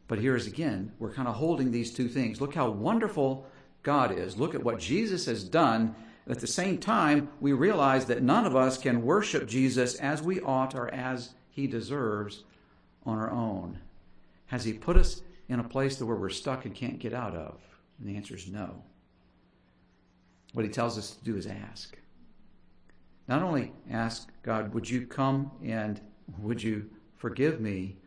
But 0.07 0.19
here's 0.19 0.47
again, 0.47 0.91
we're 0.99 1.13
kind 1.13 1.29
of 1.29 1.35
holding 1.35 1.71
these 1.71 1.93
two 1.93 2.09
things. 2.09 2.41
Look 2.41 2.53
how 2.53 2.69
wonderful 2.69 3.47
God 3.83 4.11
is. 4.11 4.37
Look 4.37 4.53
at 4.53 4.63
what 4.63 4.79
Jesus 4.79 5.25
has 5.27 5.43
done. 5.43 5.95
At 6.27 6.39
the 6.39 6.47
same 6.47 6.77
time, 6.77 7.29
we 7.41 7.51
realize 7.51 8.05
that 8.05 8.23
none 8.23 8.45
of 8.45 8.55
us 8.55 8.77
can 8.77 9.03
worship 9.03 9.47
Jesus 9.47 9.95
as 9.95 10.21
we 10.21 10.39
ought 10.39 10.73
or 10.73 10.93
as 10.93 11.33
he 11.49 11.67
deserves 11.67 12.43
on 13.05 13.17
our 13.17 13.29
own. 13.29 13.79
Has 14.47 14.63
he 14.63 14.73
put 14.73 14.95
us 14.95 15.21
in 15.49 15.59
a 15.59 15.63
place 15.63 16.01
where 16.01 16.15
we're 16.15 16.29
stuck 16.29 16.65
and 16.65 16.73
can't 16.73 16.99
get 16.99 17.13
out 17.13 17.35
of? 17.35 17.59
And 17.99 18.07
the 18.07 18.15
answer 18.15 18.35
is 18.35 18.47
no. 18.47 18.83
What 20.53 20.65
he 20.65 20.71
tells 20.71 20.97
us 20.97 21.11
to 21.11 21.23
do 21.23 21.35
is 21.35 21.45
ask. 21.47 21.97
Not 23.27 23.41
only 23.41 23.73
ask 23.89 24.29
God, 24.43 24.73
would 24.73 24.89
you 24.89 25.05
come 25.07 25.51
and 25.63 25.99
would 26.39 26.61
you 26.61 26.89
forgive 27.15 27.59
me? 27.59 27.97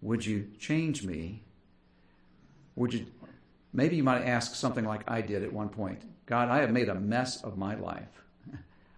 Would 0.00 0.24
you 0.24 0.48
change 0.58 1.04
me? 1.04 1.42
Would 2.74 2.94
you 2.94 3.06
maybe 3.72 3.96
you 3.96 4.02
might 4.02 4.22
ask 4.22 4.54
something 4.54 4.84
like 4.84 5.08
I 5.08 5.20
did 5.20 5.42
at 5.42 5.52
one 5.52 5.68
point. 5.68 6.02
God, 6.26 6.48
I 6.48 6.60
have 6.60 6.70
made 6.70 6.88
a 6.88 6.94
mess 6.94 7.42
of 7.42 7.58
my 7.58 7.74
life. 7.74 8.22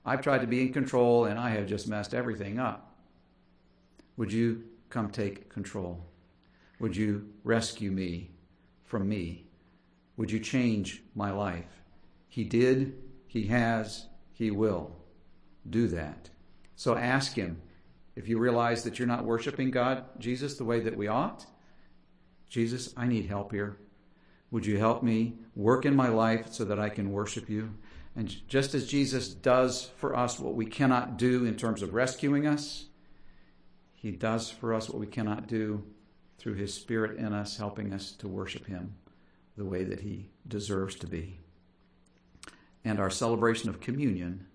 I've 0.06 0.22
tried 0.22 0.42
to 0.42 0.46
be 0.46 0.62
in 0.62 0.72
control 0.72 1.24
and 1.24 1.38
I 1.38 1.50
have 1.50 1.66
just 1.66 1.88
messed 1.88 2.14
everything 2.14 2.58
up. 2.58 2.94
Would 4.16 4.32
you 4.32 4.64
come 4.90 5.10
take 5.10 5.48
control? 5.48 6.04
Would 6.78 6.96
you 6.96 7.28
rescue 7.42 7.90
me 7.90 8.30
from 8.84 9.08
me? 9.08 9.46
Would 10.16 10.30
you 10.30 10.38
change 10.38 11.02
my 11.14 11.30
life? 11.30 11.82
He 12.28 12.44
did, 12.44 12.94
he 13.26 13.46
has, 13.46 14.06
he 14.32 14.50
will 14.50 14.94
do 15.68 15.88
that. 15.88 16.30
So 16.76 16.96
ask 16.96 17.34
him 17.34 17.62
if 18.16 18.28
you 18.28 18.38
realize 18.38 18.84
that 18.84 18.98
you're 18.98 19.08
not 19.08 19.24
worshiping 19.24 19.70
God, 19.70 20.04
Jesus, 20.18 20.56
the 20.56 20.64
way 20.64 20.80
that 20.80 20.96
we 20.96 21.08
ought. 21.08 21.46
Jesus, 22.48 22.92
I 22.96 23.06
need 23.06 23.26
help 23.26 23.52
here. 23.52 23.78
Would 24.50 24.66
you 24.66 24.78
help 24.78 25.02
me 25.02 25.34
work 25.56 25.84
in 25.84 25.96
my 25.96 26.08
life 26.08 26.52
so 26.52 26.64
that 26.64 26.78
I 26.78 26.88
can 26.88 27.12
worship 27.12 27.48
you? 27.48 27.74
And 28.16 28.34
just 28.48 28.74
as 28.74 28.86
Jesus 28.86 29.28
does 29.28 29.90
for 29.96 30.16
us 30.16 30.38
what 30.38 30.54
we 30.54 30.66
cannot 30.66 31.16
do 31.16 31.44
in 31.44 31.56
terms 31.56 31.82
of 31.82 31.94
rescuing 31.94 32.46
us, 32.46 32.86
he 33.94 34.12
does 34.12 34.50
for 34.50 34.72
us 34.72 34.88
what 34.88 35.00
we 35.00 35.06
cannot 35.06 35.48
do 35.48 35.82
through 36.38 36.54
his 36.54 36.74
spirit 36.74 37.18
in 37.18 37.32
us, 37.32 37.56
helping 37.56 37.92
us 37.92 38.12
to 38.12 38.28
worship 38.28 38.66
him 38.66 38.94
the 39.56 39.64
way 39.64 39.82
that 39.82 40.00
he 40.00 40.28
deserves 40.46 40.94
to 40.96 41.06
be. 41.06 41.38
And 42.84 43.00
our 43.00 43.10
celebration 43.10 43.70
of 43.70 43.80
communion 43.80 44.46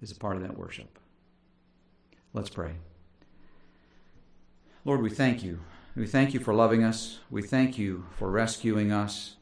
is 0.00 0.10
a 0.10 0.16
part 0.16 0.36
of 0.36 0.42
that 0.42 0.56
worship. 0.56 0.98
Let's 2.32 2.48
pray. 2.48 2.72
Lord, 4.84 5.02
we 5.02 5.10
thank 5.10 5.42
you. 5.42 5.60
We 5.96 6.08
thank 6.08 6.34
you 6.34 6.40
for 6.40 6.52
loving 6.52 6.82
us. 6.82 7.20
We 7.30 7.42
thank 7.42 7.78
you 7.78 8.06
for 8.18 8.28
rescuing 8.28 8.90
us. 8.90 9.36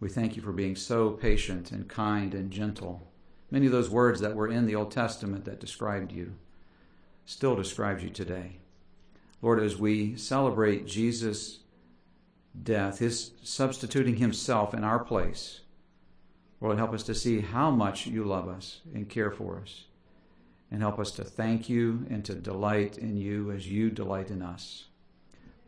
We 0.00 0.10
thank 0.10 0.36
you 0.36 0.42
for 0.42 0.52
being 0.52 0.76
so 0.76 1.10
patient 1.10 1.72
and 1.72 1.88
kind 1.88 2.34
and 2.34 2.50
gentle. 2.50 3.10
Many 3.50 3.66
of 3.66 3.72
those 3.72 3.88
words 3.88 4.20
that 4.20 4.36
were 4.36 4.48
in 4.48 4.66
the 4.66 4.74
Old 4.74 4.90
Testament 4.90 5.46
that 5.46 5.60
described 5.60 6.12
you 6.12 6.34
still 7.24 7.56
describes 7.56 8.02
you 8.02 8.10
today. 8.10 8.58
Lord, 9.40 9.62
as 9.62 9.78
we 9.78 10.14
celebrate 10.14 10.86
Jesus' 10.86 11.60
death, 12.62 12.98
his 12.98 13.30
substituting 13.42 14.16
himself 14.16 14.74
in 14.74 14.84
our 14.84 15.02
place, 15.02 15.60
Lord, 16.60 16.76
help 16.76 16.92
us 16.92 17.02
to 17.04 17.14
see 17.14 17.40
how 17.40 17.70
much 17.70 18.06
you 18.06 18.24
love 18.24 18.46
us 18.46 18.82
and 18.92 19.08
care 19.08 19.30
for 19.30 19.60
us 19.62 19.84
and 20.70 20.82
help 20.82 20.98
us 20.98 21.12
to 21.12 21.24
thank 21.24 21.70
you 21.70 22.06
and 22.10 22.24
to 22.26 22.34
delight 22.34 22.98
in 22.98 23.16
you 23.16 23.50
as 23.50 23.68
you 23.68 23.90
delight 23.90 24.30
in 24.30 24.42
us. 24.42 24.88